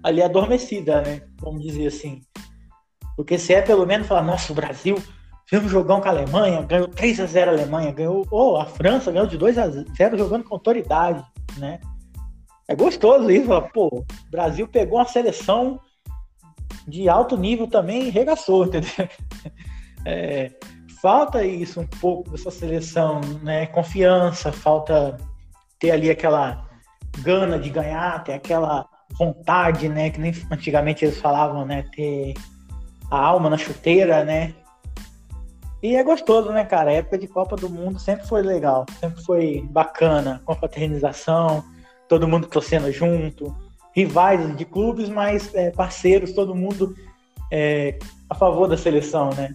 ali 0.02 0.22
adormecida, 0.22 1.02
né? 1.02 1.22
Vamos 1.38 1.62
dizer 1.62 1.88
assim. 1.88 2.22
Porque 3.14 3.38
se 3.38 3.52
é 3.52 3.60
pelo 3.60 3.86
menos 3.86 4.06
falar, 4.06 4.22
nossa, 4.22 4.50
o 4.50 4.56
Brasil 4.56 4.96
fez 5.46 5.62
um 5.62 5.68
jogão 5.68 6.00
com 6.00 6.08
a 6.08 6.10
Alemanha, 6.10 6.62
ganhou 6.62 6.88
3 6.88 7.20
a 7.20 7.26
0 7.26 7.50
a 7.50 7.54
Alemanha, 7.54 7.92
ganhou, 7.92 8.26
ou 8.30 8.54
oh, 8.54 8.56
a 8.56 8.64
França 8.64 9.12
ganhou 9.12 9.26
de 9.26 9.36
2 9.36 9.58
a 9.58 9.68
0 9.68 10.16
jogando 10.16 10.44
com 10.44 10.54
autoridade, 10.54 11.22
né? 11.58 11.78
É 12.68 12.74
gostoso 12.74 13.30
isso, 13.30 13.48
pô, 13.72 13.88
o 13.88 14.30
Brasil 14.30 14.66
pegou 14.68 14.98
uma 14.98 15.06
seleção 15.06 15.80
de 16.86 17.08
alto 17.08 17.36
nível 17.36 17.66
também 17.66 18.06
e 18.06 18.10
regaçou, 18.10 18.64
entendeu? 18.66 19.08
É, 20.04 20.50
falta 21.00 21.44
isso 21.44 21.80
um 21.80 21.86
pouco 21.86 22.30
dessa 22.30 22.50
seleção, 22.50 23.20
né? 23.42 23.66
Confiança, 23.66 24.52
falta 24.52 25.16
ter 25.78 25.90
ali 25.90 26.10
aquela 26.10 26.66
gana 27.18 27.58
de 27.58 27.70
ganhar, 27.70 28.22
ter 28.24 28.34
aquela 28.34 28.88
vontade, 29.18 29.88
né? 29.88 30.10
Que 30.10 30.20
nem 30.20 30.32
antigamente 30.50 31.04
eles 31.04 31.20
falavam, 31.20 31.64
né? 31.64 31.84
Ter 31.94 32.34
a 33.10 33.18
alma 33.18 33.50
na 33.50 33.58
chuteira, 33.58 34.24
né? 34.24 34.54
E 35.82 35.96
é 35.96 36.02
gostoso, 36.04 36.50
né, 36.52 36.64
cara? 36.64 36.90
A 36.90 36.94
época 36.94 37.18
de 37.18 37.26
Copa 37.26 37.56
do 37.56 37.68
Mundo 37.68 37.98
sempre 37.98 38.26
foi 38.26 38.40
legal, 38.40 38.86
sempre 39.00 39.22
foi 39.24 39.66
bacana, 39.68 40.40
com 40.44 40.54
fraternização, 40.54 41.64
todo 42.08 42.28
mundo 42.28 42.46
torcendo 42.46 42.90
junto, 42.92 43.54
rivais 43.94 44.56
de 44.56 44.64
clubes, 44.64 45.08
mas 45.08 45.54
é, 45.54 45.70
parceiros, 45.70 46.32
todo 46.32 46.54
mundo 46.54 46.94
é, 47.50 47.98
a 48.28 48.34
favor 48.34 48.66
da 48.68 48.76
seleção, 48.76 49.30
né? 49.30 49.54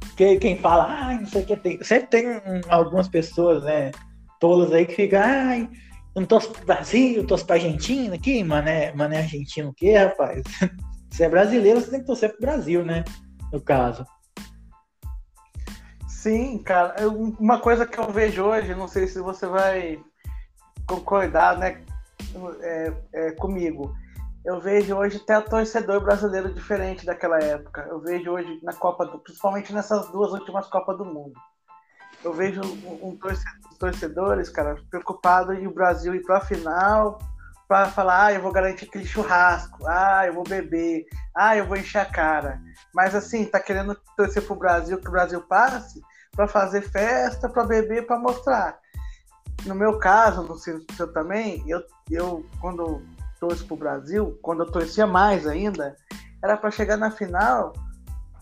Porque 0.00 0.36
quem 0.36 0.58
fala, 0.58 0.84
ah, 0.84 1.14
não 1.14 1.26
sei 1.26 1.42
o 1.42 1.46
que 1.46 1.56
tem. 1.56 1.82
Sempre 1.82 2.08
tem 2.08 2.28
um, 2.28 2.60
algumas 2.68 3.08
pessoas, 3.08 3.64
né, 3.64 3.90
tolas 4.38 4.72
aí 4.72 4.84
que 4.84 4.94
ficam, 4.94 5.20
ai, 5.22 5.68
eu 6.14 6.20
não 6.20 6.26
torço 6.26 6.50
pro 6.50 6.66
Brasil, 6.66 7.16
eu 7.16 7.26
torço 7.26 7.46
pra 7.46 7.56
Argentina 7.56 8.14
aqui, 8.14 8.44
mané, 8.44 8.92
mané 8.92 9.18
argentino 9.18 9.70
o 9.70 9.74
quê, 9.74 9.96
rapaz? 9.96 10.42
Se 11.10 11.24
é 11.24 11.28
brasileiro, 11.28 11.80
você 11.80 11.90
tem 11.90 12.00
que 12.00 12.06
torcer 12.06 12.30
pro 12.30 12.40
Brasil, 12.40 12.84
né? 12.84 13.04
No 13.52 13.60
caso. 13.60 14.04
Sim, 16.08 16.58
cara. 16.58 17.08
Uma 17.08 17.58
coisa 17.58 17.86
que 17.86 17.98
eu 17.98 18.10
vejo 18.10 18.42
hoje, 18.42 18.74
não 18.74 18.88
sei 18.88 19.06
se 19.06 19.20
você 19.20 19.46
vai 19.46 20.00
concordar 20.96 21.58
né, 21.58 21.82
é, 22.60 22.92
é, 23.12 23.30
comigo. 23.32 23.94
Eu 24.44 24.60
vejo 24.60 24.96
hoje 24.96 25.20
até 25.22 25.40
torcedor 25.40 26.00
brasileiro 26.00 26.52
diferente 26.52 27.06
daquela 27.06 27.38
época. 27.38 27.86
Eu 27.88 28.00
vejo 28.00 28.30
hoje 28.30 28.58
na 28.62 28.72
Copa 28.72 29.06
do, 29.06 29.18
principalmente 29.18 29.72
nessas 29.72 30.08
duas 30.08 30.32
últimas 30.32 30.68
Copas 30.68 30.98
do 30.98 31.04
Mundo. 31.04 31.34
Eu 32.24 32.32
vejo 32.32 32.60
um, 32.60 33.08
um 33.08 33.16
torcedor, 33.16 33.78
torcedores, 33.78 34.48
cara, 34.48 34.76
preocupado 34.90 35.52
em 35.52 35.66
o 35.66 35.74
Brasil 35.74 36.14
ir 36.14 36.22
para 36.22 36.38
a 36.38 36.40
final, 36.40 37.18
para 37.72 37.88
falar, 37.88 38.26
ah, 38.26 38.32
eu 38.32 38.42
vou 38.42 38.52
garantir 38.52 38.84
aquele 38.84 39.06
churrasco, 39.06 39.78
ah, 39.88 40.26
eu 40.26 40.34
vou 40.34 40.44
beber, 40.44 41.06
ah, 41.34 41.56
eu 41.56 41.66
vou 41.66 41.76
encher 41.76 42.00
a 42.00 42.04
cara. 42.04 42.60
Mas 42.94 43.14
assim, 43.14 43.46
tá 43.46 43.58
querendo 43.58 43.96
torcer 44.16 44.42
pro 44.44 44.54
Brasil 44.54 44.98
que 44.98 45.08
o 45.08 45.10
Brasil 45.10 45.40
passe 45.42 46.00
para 46.32 46.46
fazer 46.46 46.82
festa, 46.82 47.48
para 47.48 47.64
beber, 47.64 48.06
para 48.06 48.18
mostrar. 48.18 48.78
No 49.66 49.74
meu 49.74 49.98
caso, 49.98 50.42
no 50.42 50.56
seu, 50.56 50.80
seu 50.96 51.12
também, 51.12 51.62
eu, 51.68 51.82
eu 52.10 52.44
quando 52.60 53.02
torço 53.38 53.66
pro 53.66 53.76
Brasil, 53.76 54.38
quando 54.42 54.64
eu 54.64 54.70
torcia 54.70 55.06
mais 55.06 55.46
ainda, 55.46 55.96
era 56.42 56.56
para 56.56 56.70
chegar 56.70 56.96
na 56.96 57.10
final 57.10 57.72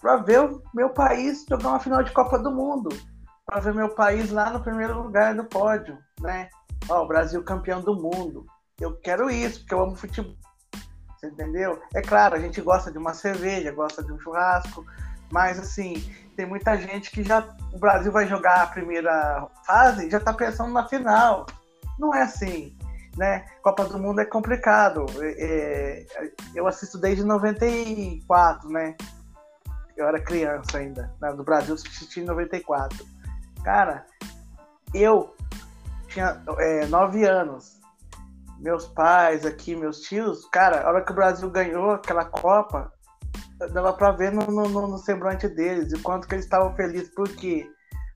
para 0.00 0.16
ver 0.16 0.40
o 0.40 0.62
meu 0.74 0.90
país 0.90 1.44
jogar 1.48 1.68
uma 1.68 1.80
final 1.80 2.02
de 2.02 2.10
Copa 2.12 2.38
do 2.38 2.50
Mundo, 2.50 2.88
para 3.44 3.60
ver 3.60 3.74
meu 3.74 3.90
país 3.90 4.30
lá 4.30 4.50
no 4.50 4.60
primeiro 4.60 5.02
lugar 5.02 5.34
do 5.34 5.44
pódio, 5.44 5.98
né? 6.20 6.48
Ó, 6.88 7.04
o 7.04 7.06
Brasil 7.06 7.42
campeão 7.44 7.80
do 7.82 7.94
mundo. 7.94 8.46
Eu 8.80 8.96
quero 9.00 9.30
isso, 9.30 9.60
porque 9.60 9.74
eu 9.74 9.82
amo 9.82 9.96
futebol. 9.96 10.34
Você 11.18 11.26
entendeu? 11.26 11.78
É 11.94 12.00
claro, 12.00 12.34
a 12.34 12.38
gente 12.38 12.62
gosta 12.62 12.90
de 12.90 12.96
uma 12.96 13.12
cerveja, 13.12 13.72
gosta 13.72 14.02
de 14.02 14.10
um 14.10 14.18
churrasco, 14.18 14.86
mas 15.30 15.58
assim, 15.58 16.02
tem 16.36 16.46
muita 16.46 16.76
gente 16.76 17.10
que 17.10 17.22
já 17.22 17.46
o 17.72 17.78
Brasil 17.78 18.10
vai 18.10 18.26
jogar 18.26 18.62
a 18.62 18.66
primeira 18.66 19.46
fase 19.64 20.06
e 20.06 20.10
já 20.10 20.18
tá 20.18 20.32
pensando 20.32 20.72
na 20.72 20.88
final. 20.88 21.46
Não 21.98 22.14
é 22.14 22.22
assim, 22.22 22.76
né? 23.16 23.46
Copa 23.62 23.84
do 23.84 23.98
Mundo 23.98 24.20
é 24.20 24.24
complicado. 24.24 25.06
É, 25.20 26.06
é 26.08 26.32
eu 26.54 26.66
assisto 26.66 26.98
desde 26.98 27.24
94, 27.24 28.68
né? 28.70 28.96
Eu 29.96 30.08
era 30.08 30.20
criança 30.20 30.78
ainda. 30.78 31.12
Né? 31.20 31.30
No 31.32 31.44
Brasil 31.44 31.74
assisti 31.74 32.20
em 32.20 32.24
94. 32.24 33.06
Cara, 33.62 34.06
eu 34.94 35.34
tinha 36.08 36.42
é, 36.58 36.86
nove 36.86 37.24
anos. 37.24 37.78
Meus 38.58 38.86
pais 38.86 39.46
aqui, 39.46 39.74
meus 39.74 40.00
tios, 40.00 40.46
cara, 40.50 40.82
a 40.82 40.88
hora 40.88 41.02
que 41.02 41.12
o 41.12 41.14
Brasil 41.14 41.48
ganhou 41.50 41.92
aquela 41.92 42.26
Copa, 42.26 42.92
dava 43.68 43.92
para 43.92 44.12
ver 44.12 44.32
no, 44.32 44.46
no, 44.46 44.68
no, 44.68 44.98
semblante 44.98 45.48
deles 45.48 45.92
o 45.92 46.02
quanto 46.02 46.26
que 46.26 46.34
eles 46.34 46.44
estavam 46.44 46.74
felizes. 46.74 47.10
Por 47.14 47.28
quê? 47.28 47.70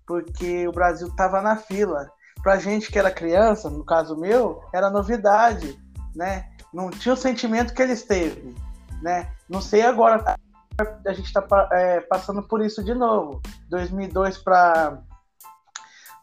Porque 0.06 0.66
o 0.66 0.72
Brasil 0.72 1.08
estava 1.08 1.40
na 1.40 1.56
fila. 1.56 2.10
Pra 2.42 2.58
gente 2.58 2.90
que 2.90 2.98
era 2.98 3.10
criança, 3.10 3.70
no 3.70 3.84
caso 3.84 4.16
meu, 4.16 4.62
era 4.72 4.90
novidade, 4.90 5.78
né? 6.14 6.50
Não 6.72 6.90
tinha 6.90 7.14
o 7.14 7.16
sentimento 7.16 7.72
que 7.72 7.82
eles 7.82 8.02
teve, 8.02 8.54
né? 9.00 9.30
Não 9.48 9.60
sei 9.60 9.82
agora, 9.82 10.36
a 11.06 11.12
gente 11.12 11.26
está 11.26 11.46
é, 11.72 12.00
passando 12.00 12.42
por 12.42 12.62
isso 12.62 12.82
de 12.84 12.94
novo. 12.94 13.40
2002 13.70 14.38
para 14.38 15.00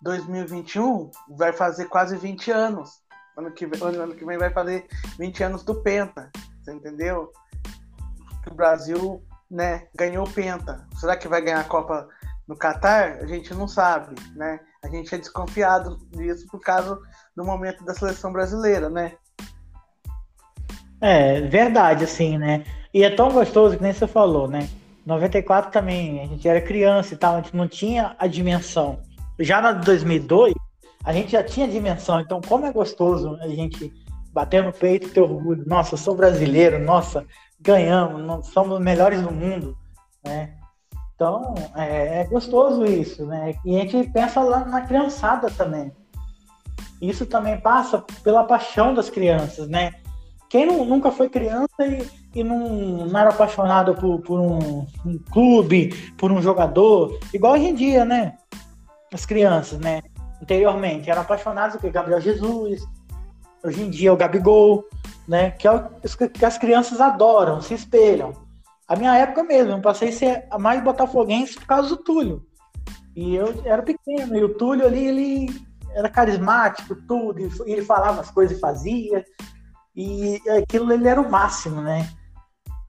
2021 0.01 1.09
vai 1.37 1.53
fazer 1.53 1.85
quase 1.85 2.17
20 2.17 2.51
anos. 2.51 3.01
Ano 3.37 3.51
que, 3.51 3.65
vem, 3.65 3.81
ano 3.81 4.13
que 4.13 4.25
vem 4.25 4.37
vai 4.37 4.51
fazer 4.51 4.87
20 5.17 5.43
anos 5.43 5.63
do 5.63 5.81
Penta, 5.81 6.29
você 6.61 6.73
entendeu? 6.73 7.31
Que 8.43 8.49
o 8.49 8.55
Brasil 8.55 9.23
né, 9.49 9.87
ganhou 9.95 10.25
penta. 10.27 10.87
Será 10.95 11.15
que 11.15 11.27
vai 11.27 11.41
ganhar 11.41 11.59
a 11.59 11.65
Copa 11.65 12.07
no 12.47 12.55
Catar? 12.55 13.17
A 13.21 13.25
gente 13.25 13.53
não 13.53 13.67
sabe, 13.67 14.15
né? 14.35 14.59
A 14.83 14.87
gente 14.87 15.13
é 15.13 15.17
desconfiado 15.17 15.97
disso 16.09 16.47
por 16.49 16.59
causa 16.59 16.99
do 17.35 17.43
momento 17.43 17.83
da 17.83 17.93
seleção 17.93 18.31
brasileira, 18.31 18.89
né? 18.89 19.13
É, 20.99 21.41
verdade, 21.41 22.03
assim, 22.03 22.37
né? 22.37 22.63
E 22.93 23.03
é 23.03 23.09
tão 23.09 23.31
gostoso 23.31 23.77
que 23.77 23.83
nem 23.83 23.93
você 23.93 24.07
falou, 24.07 24.47
né? 24.47 24.69
94 25.05 25.71
também, 25.71 26.21
a 26.21 26.27
gente 26.27 26.47
era 26.47 26.61
criança 26.61 27.13
e 27.13 27.17
tal, 27.17 27.35
a 27.35 27.41
gente 27.41 27.55
não 27.55 27.67
tinha 27.67 28.15
a 28.19 28.27
dimensão. 28.27 28.99
Já 29.39 29.59
na 29.61 29.71
2002, 29.71 30.53
a 31.03 31.11
gente 31.11 31.31
já 31.31 31.43
tinha 31.43 31.67
dimensão, 31.67 32.19
então 32.19 32.39
como 32.39 32.65
é 32.65 32.71
gostoso 32.71 33.35
a 33.41 33.47
gente 33.47 33.91
bater 34.31 34.63
no 34.63 34.71
peito 34.71 35.07
e 35.07 35.11
ter 35.11 35.21
orgulho. 35.21 35.63
Nossa, 35.65 35.95
eu 35.95 35.97
sou 35.97 36.15
brasileiro, 36.15 36.79
nossa, 36.79 37.25
ganhamos, 37.61 38.47
somos 38.47 38.77
os 38.77 38.83
melhores 38.83 39.21
do 39.21 39.31
mundo, 39.31 39.77
né? 40.23 40.55
Então, 41.15 41.53
é, 41.75 42.21
é, 42.21 42.23
gostoso 42.25 42.83
isso, 42.83 43.25
né? 43.25 43.53
E 43.63 43.77
a 43.77 43.81
gente 43.81 44.09
pensa 44.09 44.41
lá 44.41 44.65
na 44.65 44.81
criançada 44.81 45.49
também. 45.51 45.91
Isso 46.99 47.25
também 47.25 47.59
passa 47.59 48.03
pela 48.23 48.43
paixão 48.43 48.93
das 48.93 49.09
crianças, 49.09 49.67
né? 49.67 49.91
Quem 50.49 50.65
não, 50.65 50.83
nunca 50.83 51.11
foi 51.11 51.29
criança 51.29 51.85
e, 51.85 52.05
e 52.35 52.43
não, 52.43 53.05
não, 53.07 53.19
era 53.19 53.29
apaixonado 53.29 53.95
por, 53.95 54.19
por 54.19 54.39
um, 54.39 54.85
um, 55.05 55.17
clube, 55.31 55.89
por 56.17 56.31
um 56.31 56.41
jogador, 56.41 57.17
igual 57.33 57.53
hoje 57.53 57.67
em 57.67 57.75
dia, 57.75 58.03
né? 58.03 58.35
As 59.13 59.25
crianças, 59.25 59.79
né? 59.79 60.01
Anteriormente 60.41 61.09
eram 61.09 61.21
apaixonados 61.21 61.79
por 61.79 61.91
Gabriel 61.91 62.19
Jesus, 62.19 62.83
hoje 63.63 63.83
em 63.83 63.89
dia 63.89 64.09
é 64.09 64.11
o 64.11 64.17
Gabigol, 64.17 64.83
né? 65.31 65.51
Que 65.51 65.65
é 65.65 65.71
o 65.71 65.89
que 66.29 66.43
as 66.43 66.57
crianças 66.57 66.99
adoram, 66.99 67.61
se 67.61 67.73
espelham. 67.73 68.33
A 68.85 68.97
minha 68.97 69.15
época 69.15 69.45
mesmo, 69.45 69.71
eu 69.71 69.81
passei 69.81 70.09
a 70.09 70.11
ser 70.11 70.47
mais 70.59 70.83
botafoguense 70.83 71.55
por 71.55 71.65
causa 71.65 71.87
do 71.87 72.03
Túlio. 72.03 72.45
E 73.15 73.35
eu 73.35 73.61
era 73.63 73.81
pequeno, 73.81 74.35
e 74.35 74.43
o 74.43 74.53
Túlio 74.55 74.85
ali, 74.85 75.05
ele 75.05 75.65
era 75.95 76.09
carismático, 76.09 76.95
tudo, 77.07 77.39
e 77.39 77.71
ele 77.71 77.81
falava 77.81 78.19
as 78.19 78.29
coisas 78.29 78.57
e 78.57 78.59
fazia. 78.59 79.23
E 79.95 80.41
aquilo 80.57 80.91
ele 80.91 81.07
era 81.07 81.21
o 81.21 81.31
máximo, 81.31 81.81
né? 81.81 82.09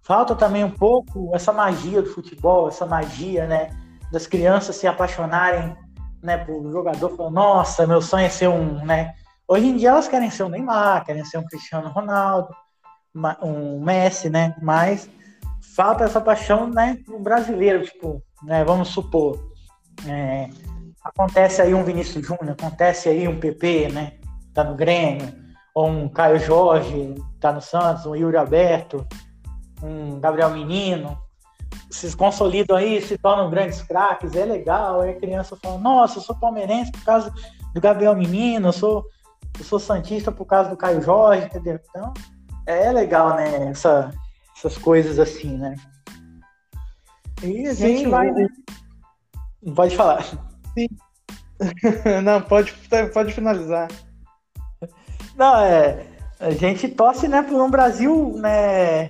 Falta 0.03 0.35
também 0.35 0.65
um 0.65 0.71
pouco 0.71 1.31
essa 1.33 1.53
magia 1.53 2.03
do 2.03 2.11
futebol, 2.11 2.67
essa 2.67 2.85
magia, 2.85 3.47
né? 3.47 3.71
Das 4.11 4.27
crianças 4.27 4.75
se 4.75 4.89
apaixonarem, 4.89 5.77
né? 6.21 6.39
Por 6.39 6.73
jogador, 6.73 7.17
falando, 7.17 7.35
nossa, 7.35 7.87
meu 7.87 8.03
sonho 8.03 8.27
é 8.27 8.29
ser 8.29 8.49
um, 8.49 8.85
né? 8.85 9.15
Hoje 9.53 9.67
em 9.67 9.77
dia 9.77 9.91
elas 9.91 10.09
querem 10.09 10.31
ser 10.31 10.45
um 10.45 10.49
Neymar, 10.49 11.05
querem 11.05 11.27
ser 11.27 11.37
um 11.37 11.45
Cristiano 11.45 11.91
Ronaldo, 11.91 12.49
um 13.43 13.85
Messi, 13.85 14.31
né? 14.31 14.57
Mas 14.63 15.11
falta 15.77 16.05
essa 16.05 16.23
paixão, 16.23 16.71
né, 16.71 16.97
no 17.07 17.19
brasileiro, 17.19 17.85
tipo, 17.85 18.23
né, 18.43 18.65
vamos 18.65 18.89
supor, 18.89 19.53
é, 20.09 20.49
acontece 21.05 21.61
aí 21.61 21.75
um 21.75 21.85
Vinícius 21.85 22.27
Júnior, 22.27 22.57
acontece 22.59 23.11
aí 23.11 23.29
um 23.29 23.39
PP, 23.39 23.91
né, 23.91 24.15
tá 24.55 24.65
no 24.65 24.75
Grêmio, 24.75 25.31
ou 25.75 25.87
um 25.87 26.09
Caio 26.09 26.39
Jorge, 26.41 27.15
tá 27.39 27.53
no 27.53 27.61
Santos, 27.61 28.07
um 28.07 28.17
Yuri 28.17 28.39
Alberto, 28.39 29.07
um 29.83 30.19
Gabriel 30.19 30.49
Menino, 30.49 31.19
se 31.91 32.17
consolidam 32.17 32.75
aí, 32.75 33.03
se 33.03 33.19
tornam 33.19 33.51
grandes 33.51 33.83
craques, 33.83 34.35
é 34.35 34.47
legal, 34.47 35.03
aí 35.03 35.11
a 35.11 35.21
criança 35.21 35.59
fala, 35.63 35.79
nossa, 35.79 36.19
eu 36.19 36.23
sou 36.23 36.35
palmeirense 36.35 36.91
por 36.91 37.05
causa 37.05 37.31
do 37.75 37.81
Gabriel 37.83 38.17
Menino, 38.17 38.69
eu 38.69 38.73
sou 38.73 39.05
eu 39.59 39.65
sou 39.65 39.79
Santista 39.79 40.33
por 40.33 40.47
causa 40.47 40.71
do 40.71 40.77
Caio 40.77 41.03
Jorge, 41.03 41.47
entendeu? 41.47 41.79
Então, 41.89 42.13
é 42.67 42.91
legal, 42.93 43.37
né? 43.37 43.71
Essa, 43.71 44.11
essas 44.57 44.79
coisas 44.79 45.19
assim, 45.19 45.57
né? 45.57 45.75
E 47.43 47.67
a 47.67 47.75
gente 47.75 48.05
Sim, 48.05 48.11
vai, 48.11 48.31
né? 48.31 48.49
Pode 49.75 49.97
falar. 49.97 50.23
Sim. 50.25 50.89
Não, 52.23 52.41
pode, 52.43 52.75
pode 53.13 53.33
finalizar. 53.33 53.89
Não, 55.37 55.57
é. 55.57 56.07
A 56.41 56.51
gente 56.51 56.89
torce, 56.89 57.29
né, 57.29 57.41
por 57.43 57.61
um 57.61 57.71
Brasil, 57.71 58.35
né, 58.37 59.09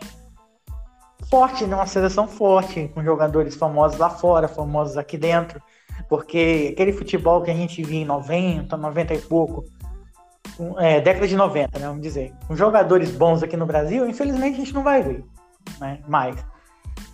forte, 1.30 1.64
né, 1.64 1.74
uma 1.74 1.86
seleção 1.86 2.28
forte, 2.28 2.90
com 2.94 3.02
jogadores 3.02 3.54
famosos 3.54 3.98
lá 3.98 4.10
fora, 4.10 4.46
famosos 4.46 4.98
aqui 4.98 5.16
dentro, 5.16 5.62
porque 6.10 6.70
aquele 6.74 6.92
futebol 6.92 7.40
que 7.40 7.50
a 7.50 7.54
gente 7.54 7.82
via 7.82 8.02
em 8.02 8.04
90, 8.04 8.76
90 8.76 9.14
e 9.14 9.20
pouco, 9.22 9.64
é, 10.78 11.00
década 11.00 11.26
de 11.26 11.36
90, 11.36 11.78
né, 11.78 11.86
vamos 11.86 12.02
dizer, 12.02 12.32
com 12.46 12.56
jogadores 12.56 13.10
bons 13.10 13.42
aqui 13.42 13.56
no 13.56 13.66
Brasil, 13.66 14.08
infelizmente 14.08 14.54
a 14.54 14.58
gente 14.58 14.74
não 14.74 14.82
vai 14.82 15.02
ver 15.02 15.24
né, 15.80 15.98
mais. 16.08 16.36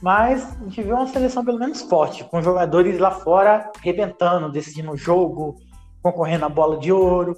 Mas 0.01 0.57
a 0.61 0.65
gente 0.65 0.83
viu 0.83 0.95
uma 0.95 1.07
seleção 1.07 1.45
pelo 1.45 1.59
menos 1.59 1.83
forte, 1.83 2.25
com 2.25 2.41
jogadores 2.43 2.99
lá 2.99 3.11
fora 3.11 3.71
arrebentando, 3.79 4.51
decidindo 4.51 4.93
o 4.93 4.97
jogo, 4.97 5.57
concorrendo 6.03 6.45
à 6.45 6.49
bola 6.49 6.79
de 6.79 6.93
ouro, 6.93 7.37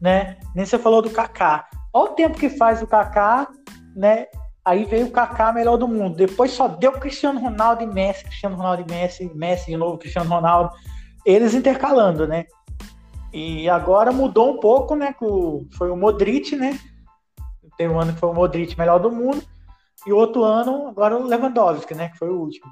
né? 0.00 0.36
Nem 0.54 0.64
você 0.64 0.78
falou 0.78 1.02
do 1.02 1.10
Kaká. 1.10 1.66
Olha 1.92 2.10
o 2.10 2.14
tempo 2.14 2.38
que 2.38 2.48
faz 2.48 2.82
o 2.82 2.86
Kaká, 2.86 3.48
né? 3.94 4.26
Aí 4.64 4.84
veio 4.84 5.06
o 5.06 5.10
Kaká 5.10 5.52
melhor 5.52 5.76
do 5.76 5.88
mundo. 5.88 6.16
Depois 6.16 6.50
só 6.50 6.68
deu 6.68 6.92
Cristiano 6.92 7.40
Ronaldo 7.40 7.82
e 7.82 7.86
Messi, 7.86 8.24
Cristiano 8.24 8.56
Ronaldo 8.56 8.84
e 8.86 8.90
Messi, 8.90 9.30
Messi 9.34 9.66
de 9.66 9.76
novo, 9.76 9.98
Cristiano 9.98 10.28
Ronaldo, 10.28 10.70
eles 11.24 11.54
intercalando, 11.54 12.26
né? 12.26 12.46
E 13.32 13.68
agora 13.68 14.12
mudou 14.12 14.54
um 14.54 14.60
pouco, 14.60 14.94
né? 14.94 15.14
Foi 15.76 15.90
o 15.90 15.96
Modric, 15.96 16.56
né? 16.56 16.78
Tem 17.76 17.88
um 17.88 18.00
ano 18.00 18.12
que 18.12 18.20
foi 18.20 18.30
o 18.30 18.34
Modric 18.34 18.76
melhor 18.78 18.98
do 18.98 19.10
mundo. 19.10 19.42
E 20.06 20.12
outro 20.12 20.44
ano, 20.44 20.88
agora 20.88 21.16
o 21.16 21.26
Lewandowski, 21.26 21.94
né? 21.94 22.08
Que 22.08 22.18
foi 22.18 22.28
o 22.28 22.40
último. 22.40 22.66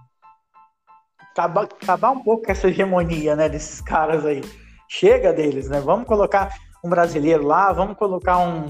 Acabar, 1.33 1.64
acabar 1.64 2.11
um 2.11 2.23
pouco 2.23 2.45
com 2.47 2.53
essa 2.53 2.69
hegemonia, 2.69 3.37
né? 3.37 3.49
Desses 3.49 3.81
caras 3.81 4.25
aí. 4.25 4.42
Chega 4.88 5.33
deles, 5.33 5.69
né? 5.69 5.81
Vamos 5.81 6.07
colocar 6.07 6.55
um 6.83 6.88
brasileiro 6.88 7.45
lá, 7.45 7.73
vamos 7.73 7.97
colocar 7.97 8.38
um, 8.38 8.66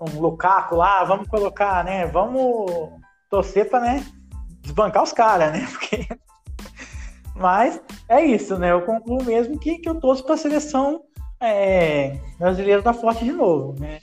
um 0.00 0.20
Lukaku 0.20 0.76
lá, 0.76 1.04
vamos 1.04 1.28
colocar, 1.28 1.84
né? 1.84 2.06
Vamos 2.06 2.90
torcer 3.30 3.68
para, 3.68 3.80
né? 3.80 4.06
Desbancar 4.62 5.02
os 5.02 5.12
caras, 5.12 5.52
né? 5.52 5.66
Porque... 5.70 6.08
Mas 7.36 7.80
é 8.08 8.24
isso, 8.24 8.58
né? 8.58 8.72
Eu 8.72 8.82
concluo 8.82 9.22
mesmo 9.24 9.58
que, 9.58 9.78
que 9.78 9.88
eu 9.88 9.94
torço 10.00 10.24
para 10.24 10.34
a 10.34 10.38
seleção 10.38 11.02
é, 11.40 12.18
brasileira 12.38 12.82
tá 12.82 12.92
forte 12.92 13.24
de 13.24 13.32
novo, 13.32 13.78
né? 13.78 14.00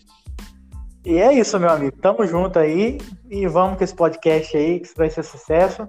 E 1.06 1.18
é 1.18 1.34
isso, 1.34 1.60
meu 1.60 1.70
amigo. 1.70 1.96
Tamo 1.98 2.26
junto 2.26 2.58
aí 2.58 2.98
e 3.30 3.48
vamos 3.48 3.78
com 3.78 3.84
esse 3.84 3.94
podcast 3.94 4.58
aí, 4.58 4.80
que 4.80 4.90
vai 4.98 5.10
ser 5.10 5.24
sucesso. 5.24 5.88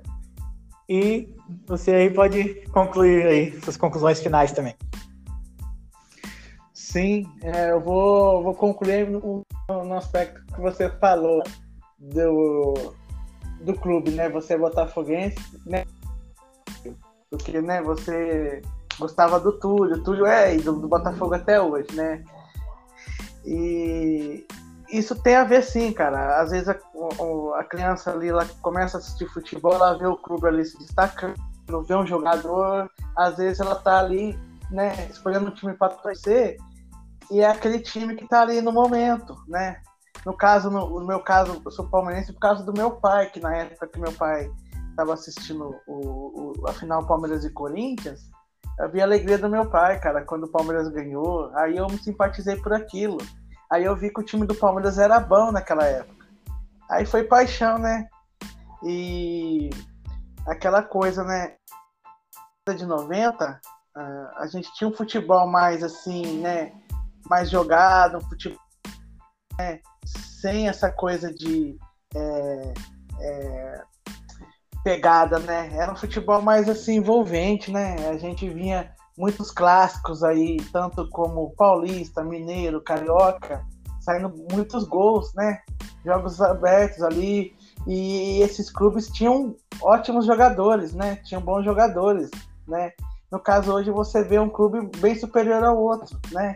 E 0.89 1.35
você 1.67 1.93
aí 1.93 2.11
pode 2.11 2.67
concluir 2.71 3.27
aí 3.27 3.61
suas 3.61 3.77
conclusões 3.77 4.21
finais 4.21 4.53
também. 4.53 4.75
Sim, 6.73 7.27
é, 7.43 7.71
eu 7.71 7.81
vou, 7.81 8.43
vou 8.43 8.55
concluir 8.55 9.09
no, 9.09 9.43
no, 9.69 9.95
aspecto 9.95 10.45
que 10.55 10.61
você 10.61 10.89
falou 10.99 11.43
do, 11.99 12.95
do 13.63 13.75
clube, 13.75 14.11
né? 14.11 14.29
Você 14.29 14.55
é 14.55 14.59
botafoguense, 14.59 15.37
né? 15.67 15.85
Porque, 17.37 17.61
né, 17.61 17.83
você 17.83 18.63
gostava 18.99 19.39
do 19.39 19.53
Túlio, 19.53 19.97
o 19.97 20.03
Túlio 20.03 20.27
é 20.27 20.57
ídolo 20.57 20.81
do 20.81 20.89
Botafogo 20.89 21.35
até 21.35 21.61
hoje, 21.61 21.89
né? 21.95 22.23
E 23.45 24.47
isso 24.91 25.15
tem 25.23 25.37
a 25.37 25.45
ver 25.45 25.63
sim, 25.63 25.93
cara. 25.93 26.41
Às 26.41 26.51
vezes 26.51 26.69
a, 26.69 26.77
a 27.59 27.65
criança 27.65 28.13
ali 28.13 28.29
ela 28.29 28.47
começa 28.63 28.97
a 28.97 29.01
assistir 29.01 29.27
futebol, 29.27 29.75
ela 29.75 29.99
vê 29.99 30.07
o 30.07 30.17
clube 30.17 30.47
ali 30.47 30.65
se 30.65 30.79
destacando, 30.79 31.37
vê 31.87 31.95
um 31.95 32.07
jogador, 32.07 32.91
às 33.17 33.37
vezes 33.37 33.61
ela 33.61 33.75
tá 33.75 33.99
ali, 33.99 34.39
né, 34.71 35.07
escolhendo 35.11 35.49
um 35.49 35.55
time 35.55 35.75
para 35.75 35.95
torcer, 35.95 36.57
e 37.31 37.41
é 37.41 37.47
aquele 37.47 37.81
time 37.81 38.15
que 38.15 38.27
tá 38.27 38.43
ali 38.43 38.61
no 38.61 38.73
momento, 38.73 39.37
né? 39.49 39.81
No 40.25 40.37
caso, 40.37 40.71
no, 40.71 41.01
no, 41.01 41.07
meu 41.07 41.21
caso, 41.21 41.61
eu 41.65 41.71
sou 41.71 41.89
palmeirense 41.89 42.33
por 42.33 42.41
causa 42.41 42.65
do 42.65 42.73
meu 42.73 42.93
pai, 42.93 43.27
que 43.31 43.39
na 43.39 43.55
época 43.57 43.87
que 43.87 43.99
meu 43.99 44.13
pai 44.13 44.51
estava 44.97 45.13
assistindo 45.13 45.79
o, 45.87 45.93
o, 45.93 46.69
a 46.69 46.73
final 46.73 47.07
Palmeiras 47.07 47.45
e 47.45 47.51
Corinthians, 47.51 48.31
eu 48.79 48.91
vi 48.91 49.01
a 49.01 49.05
alegria 49.05 49.37
do 49.37 49.49
meu 49.49 49.69
pai, 49.69 50.01
cara, 50.01 50.25
quando 50.25 50.45
o 50.45 50.51
Palmeiras 50.51 50.89
ganhou. 50.89 51.51
Aí 51.55 51.77
eu 51.77 51.87
me 51.87 51.99
simpatizei 51.99 52.57
por 52.57 52.73
aquilo. 52.73 53.19
Aí 53.71 53.85
eu 53.85 53.95
vi 53.95 54.11
que 54.11 54.21
o 54.21 54.25
time 54.25 54.47
do 54.47 54.55
Palmeiras 54.55 54.99
era 54.99 55.21
bom 55.21 55.53
naquela 55.53 55.85
época. 55.85 56.27
Aí 56.91 57.05
foi 57.05 57.25
paixão, 57.25 57.79
né? 57.79 58.09
E 58.83 59.71
aquela 60.47 60.83
coisa, 60.83 61.25
né? 61.25 61.57
De 62.77 62.85
90, 62.85 63.61
ah, 63.95 64.33
a 64.37 64.47
gente 64.47 64.73
tinha 64.75 64.89
um 64.89 64.95
futebol 64.95 65.47
mais 65.47 65.83
assim, 65.83 66.41
né? 66.41 66.73
Mais 67.29 67.49
jogado, 67.49 68.19
um 68.19 68.29
futebol 68.29 68.61
né? 69.59 69.81
sem 70.05 70.69
essa 70.69 70.91
coisa 70.91 71.33
de 71.33 71.79
é, 72.15 72.75
é, 73.21 73.83
pegada, 74.87 75.41
né? 75.41 75.69
Era 75.73 75.91
um 75.91 75.97
futebol 75.97 76.41
mais 76.41 76.69
assim 76.69 76.99
envolvente, 76.99 77.73
né? 77.73 78.09
A 78.09 78.17
gente 78.19 78.49
vinha 78.49 78.89
muitos 79.19 79.51
clássicos 79.51 80.23
aí, 80.23 80.59
tanto 80.73 81.11
como 81.11 81.53
Paulista, 81.57 82.23
Mineiro, 82.23 82.81
Carioca, 82.81 83.67
saindo 84.01 84.33
muitos 84.53 84.85
gols, 84.85 85.35
né? 85.35 85.59
Jogos 86.05 86.41
abertos 86.41 87.03
ali. 87.03 87.53
E 87.85 88.41
esses 88.43 88.71
clubes 88.71 89.09
tinham 89.09 89.57
ótimos 89.83 90.25
jogadores, 90.25 90.95
né? 90.95 91.17
Tinham 91.25 91.43
bons 91.43 91.65
jogadores, 91.65 92.31
né? 92.69 92.93
No 93.33 93.41
caso 93.41 93.73
hoje 93.73 93.91
você 93.91 94.23
vê 94.23 94.39
um 94.39 94.49
clube 94.49 94.89
bem 94.99 95.19
superior 95.19 95.65
ao 95.65 95.77
outro, 95.77 96.17
né? 96.31 96.55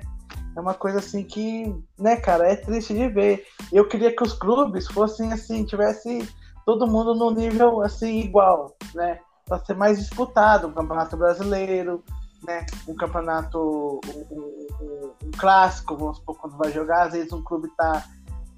É 0.57 0.61
uma 0.61 0.75
coisa 0.75 1.01
assim 1.01 1.25
que, 1.25 1.75
né, 1.99 2.15
cara, 2.15 2.47
é 2.47 2.55
triste 2.55 2.95
de 2.95 3.09
ver. 3.09 3.45
Eu 3.73 3.89
queria 3.89 4.15
que 4.15 4.23
os 4.23 4.33
clubes 4.33 4.87
fossem 4.87 5.33
assim, 5.33 5.65
tivesse 5.65 6.29
todo 6.65 6.87
mundo 6.87 7.15
no 7.15 7.31
nível 7.31 7.83
assim 7.83 8.21
igual, 8.21 8.75
né? 8.95 9.19
Para 9.47 9.65
ser 9.65 9.75
mais 9.75 9.99
disputado, 9.99 10.69
o 10.69 10.73
Campeonato 10.73 11.17
Brasileiro, 11.17 12.03
né, 12.47 12.65
um 12.89 12.95
campeonato, 12.95 14.01
um, 14.07 14.35
um, 14.35 15.13
um, 15.25 15.31
clássico, 15.39 15.97
vamos 15.97 16.19
supor, 16.19 16.37
quando 16.39 16.57
vai 16.57 16.73
jogar, 16.73 17.07
às 17.07 17.13
vezes 17.13 17.33
um 17.33 17.43
clube 17.43 17.69
tá, 17.77 18.05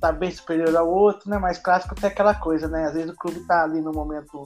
tá 0.00 0.12
bem 0.12 0.30
superior 0.30 0.74
ao 0.76 0.88
outro, 0.88 1.28
né, 1.28 1.38
mas 1.38 1.58
clássico 1.58 1.94
tem 1.94 2.08
aquela 2.08 2.34
coisa, 2.34 2.68
né, 2.68 2.86
às 2.86 2.94
vezes 2.94 3.10
o 3.10 3.16
clube 3.16 3.40
tá 3.46 3.64
ali 3.64 3.80
no 3.80 3.92
momento 3.92 4.44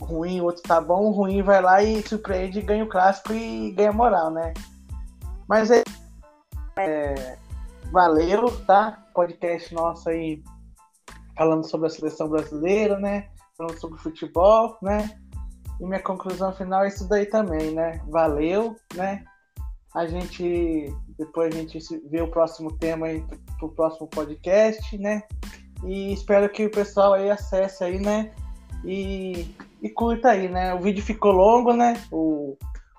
ruim, 0.00 0.40
o 0.40 0.44
outro 0.44 0.62
tá 0.62 0.80
bom, 0.80 1.06
o 1.06 1.10
ruim 1.10 1.42
vai 1.42 1.60
lá 1.60 1.82
e 1.82 2.02
surpreende, 2.06 2.62
ganha 2.62 2.84
o 2.84 2.88
clássico 2.88 3.32
e 3.32 3.72
ganha 3.72 3.92
moral, 3.92 4.30
né. 4.30 4.54
Mas 5.48 5.70
é, 5.70 5.82
é 6.78 7.38
valeu, 7.92 8.50
tá, 8.66 9.04
podcast 9.14 9.72
nosso 9.74 10.08
aí 10.08 10.42
falando 11.38 11.64
sobre 11.64 11.86
a 11.86 11.90
seleção 11.90 12.28
brasileira, 12.28 12.98
né, 12.98 13.28
falando 13.56 13.78
sobre 13.78 13.98
futebol, 14.00 14.76
né, 14.82 15.08
e 15.80 15.86
minha 15.86 16.02
conclusão 16.02 16.52
final 16.52 16.84
é 16.84 16.88
isso 16.88 17.08
daí 17.08 17.26
também, 17.26 17.72
né? 17.72 18.00
Valeu, 18.08 18.76
né? 18.94 19.24
A 19.94 20.06
gente 20.06 20.92
depois 21.16 21.54
a 21.54 21.58
gente 21.58 21.78
vê 22.10 22.20
o 22.20 22.30
próximo 22.30 22.76
tema 22.78 23.06
aí 23.06 23.24
pro 23.58 23.70
próximo 23.70 24.08
podcast, 24.08 24.98
né? 24.98 25.22
E 25.84 26.12
espero 26.12 26.48
que 26.48 26.66
o 26.66 26.70
pessoal 26.70 27.14
aí 27.14 27.30
acesse 27.30 27.84
aí, 27.84 28.00
né? 28.00 28.32
E, 28.84 29.54
e 29.80 29.88
curta 29.88 30.30
aí, 30.30 30.48
né? 30.48 30.74
O 30.74 30.80
vídeo 30.80 31.02
ficou 31.02 31.32
longo, 31.32 31.72
né? 31.72 32.00
O, 32.10 32.56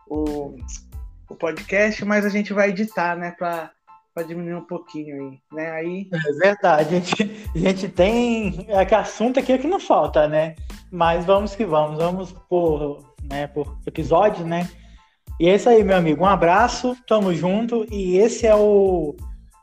o, 0.10 0.56
o 1.30 1.36
podcast, 1.36 2.04
mas 2.06 2.26
a 2.26 2.30
gente 2.30 2.54
vai 2.54 2.70
editar, 2.70 3.18
né? 3.18 3.32
Pra, 3.32 3.72
para 4.14 4.24
diminuir 4.24 4.56
um 4.56 4.66
pouquinho 4.66 5.16
aí, 5.16 5.40
né? 5.52 5.72
Aí... 5.72 6.10
É 6.14 6.34
verdade, 6.34 6.96
a 6.96 7.00
gente, 7.00 7.50
a 7.56 7.58
gente 7.58 7.90
tem 7.90 8.66
é 8.70 8.86
que 8.86 8.96
assunto 8.96 9.40
aqui 9.40 9.54
é 9.54 9.58
que 9.58 9.68
não 9.68 9.80
falta, 9.80 10.28
né? 10.28 10.56
Mas 10.92 11.26
vamos 11.26 11.56
que 11.56 11.66
vamos, 11.66 11.98
vamos 11.98 12.32
por, 12.50 13.14
né, 13.24 13.48
por 13.48 13.78
episódio, 13.86 14.46
né? 14.46 14.68
E 15.40 15.48
é 15.48 15.56
isso 15.56 15.70
aí, 15.70 15.84
meu 15.84 15.96
amigo. 15.96 16.24
Um 16.24 16.28
abraço, 16.28 16.98
tamo 17.08 17.34
junto. 17.34 17.86
E 17.90 18.18
esse 18.18 18.46
é 18.46 18.54
o, 18.54 19.16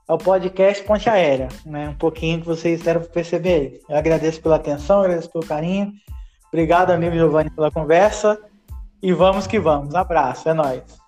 é 0.08 0.12
o 0.12 0.16
podcast 0.16 0.82
Ponte 0.84 1.10
Aérea, 1.10 1.48
né? 1.66 1.90
Um 1.90 1.94
pouquinho 1.94 2.40
que 2.40 2.46
vocês 2.46 2.80
deram 2.80 3.02
para 3.02 3.10
perceber. 3.10 3.82
Eu 3.86 3.96
agradeço 3.96 4.40
pela 4.40 4.56
atenção, 4.56 5.00
agradeço 5.00 5.30
pelo 5.30 5.44
carinho. 5.44 5.92
Obrigado, 6.48 6.92
amigo 6.92 7.14
Giovanni, 7.14 7.50
pela 7.50 7.70
conversa. 7.70 8.40
E 9.02 9.12
vamos 9.12 9.46
que 9.46 9.60
vamos. 9.60 9.94
Abraço, 9.94 10.48
é 10.48 10.54
nóis. 10.54 11.05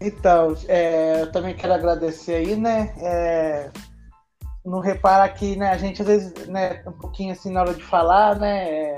Então, 0.00 0.54
é, 0.68 1.22
eu 1.22 1.32
também 1.32 1.54
quero 1.54 1.72
agradecer 1.72 2.34
aí, 2.34 2.56
né? 2.56 2.94
É, 2.98 3.70
não 4.64 4.80
repara 4.80 5.28
que 5.28 5.56
né, 5.56 5.70
a 5.70 5.78
gente 5.78 6.02
às 6.02 6.08
vezes, 6.08 6.46
né, 6.48 6.82
um 6.86 6.92
pouquinho 6.92 7.32
assim 7.32 7.50
na 7.50 7.62
hora 7.62 7.74
de 7.74 7.82
falar, 7.82 8.38
né? 8.38 8.68
É, 8.68 8.94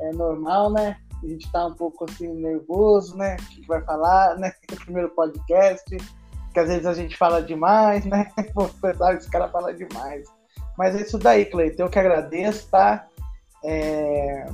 é 0.00 0.10
normal, 0.12 0.70
né? 0.70 0.96
A 1.22 1.26
gente 1.26 1.50
tá 1.50 1.66
um 1.66 1.74
pouco 1.74 2.04
assim 2.04 2.28
nervoso, 2.28 3.16
né? 3.16 3.36
O 3.36 3.46
que 3.46 3.66
vai 3.66 3.82
falar, 3.82 4.36
né? 4.36 4.52
O 4.72 4.76
primeiro 4.76 5.08
podcast, 5.10 5.84
que 6.52 6.60
às 6.60 6.68
vezes 6.68 6.86
a 6.86 6.94
gente 6.94 7.16
fala 7.16 7.42
demais, 7.42 8.04
né? 8.04 8.30
O 8.54 8.68
pessoal, 8.68 9.14
esse 9.14 9.28
cara 9.28 9.48
fala 9.48 9.74
demais. 9.74 10.28
Mas 10.78 10.94
é 10.94 11.00
isso 11.00 11.18
daí, 11.18 11.46
Cleiton. 11.46 11.84
Eu 11.84 11.90
que 11.90 11.98
agradeço, 11.98 12.68
tá? 12.70 13.06
É... 13.64 14.46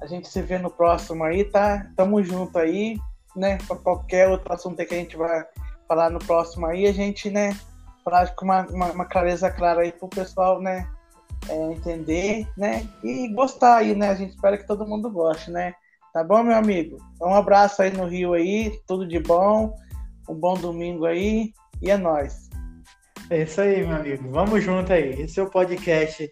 A 0.00 0.06
gente 0.06 0.28
se 0.28 0.42
vê 0.42 0.58
no 0.58 0.70
próximo 0.70 1.24
aí, 1.24 1.44
tá? 1.44 1.86
Tamo 1.96 2.22
junto 2.22 2.58
aí 2.58 2.98
né, 3.36 3.58
para 3.66 3.76
qualquer 3.76 4.28
outro 4.28 4.52
assunto 4.52 4.76
que 4.76 4.94
a 4.94 4.98
gente 4.98 5.16
vai 5.16 5.44
falar 5.88 6.10
no 6.10 6.18
próximo 6.18 6.66
aí, 6.66 6.86
a 6.86 6.92
gente, 6.92 7.30
né, 7.30 7.56
falar 8.04 8.34
com 8.34 8.44
uma, 8.44 8.62
uma, 8.66 8.92
uma 8.92 9.04
clareza 9.04 9.50
clara 9.50 9.82
aí 9.82 9.92
pro 9.92 10.08
pessoal, 10.08 10.60
né, 10.60 10.88
é, 11.48 11.72
entender, 11.72 12.46
né, 12.56 12.86
e 13.02 13.28
gostar 13.28 13.76
aí, 13.76 13.94
né, 13.94 14.10
a 14.10 14.14
gente 14.14 14.30
espera 14.30 14.56
que 14.58 14.66
todo 14.66 14.86
mundo 14.86 15.10
goste, 15.10 15.50
né, 15.50 15.74
tá 16.12 16.22
bom, 16.22 16.42
meu 16.42 16.56
amigo? 16.56 16.98
Um 17.20 17.34
abraço 17.34 17.82
aí 17.82 17.90
no 17.90 18.06
Rio 18.06 18.34
aí, 18.34 18.78
tudo 18.86 19.06
de 19.06 19.18
bom, 19.18 19.74
um 20.28 20.34
bom 20.34 20.54
domingo 20.54 21.06
aí, 21.06 21.52
e 21.80 21.90
é 21.90 21.96
nóis. 21.96 22.48
É 23.30 23.42
isso 23.42 23.60
aí, 23.60 23.84
meu 23.86 23.96
amigo. 23.96 24.30
Vamos 24.30 24.62
junto 24.62 24.92
aí. 24.92 25.22
Esse 25.22 25.40
é 25.40 25.42
o 25.42 25.50
podcast 25.50 26.30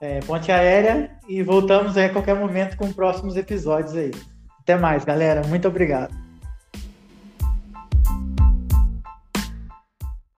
é, 0.00 0.20
Ponte 0.20 0.52
Aérea 0.52 1.10
e 1.28 1.42
voltamos 1.42 1.96
aí 1.96 2.06
a 2.06 2.12
qualquer 2.12 2.36
momento 2.36 2.76
com 2.76 2.92
próximos 2.92 3.36
episódios 3.36 3.96
aí. 3.96 4.12
Até 4.60 4.76
mais, 4.76 5.04
galera. 5.04 5.46
Muito 5.46 5.66
obrigado. 5.68 6.25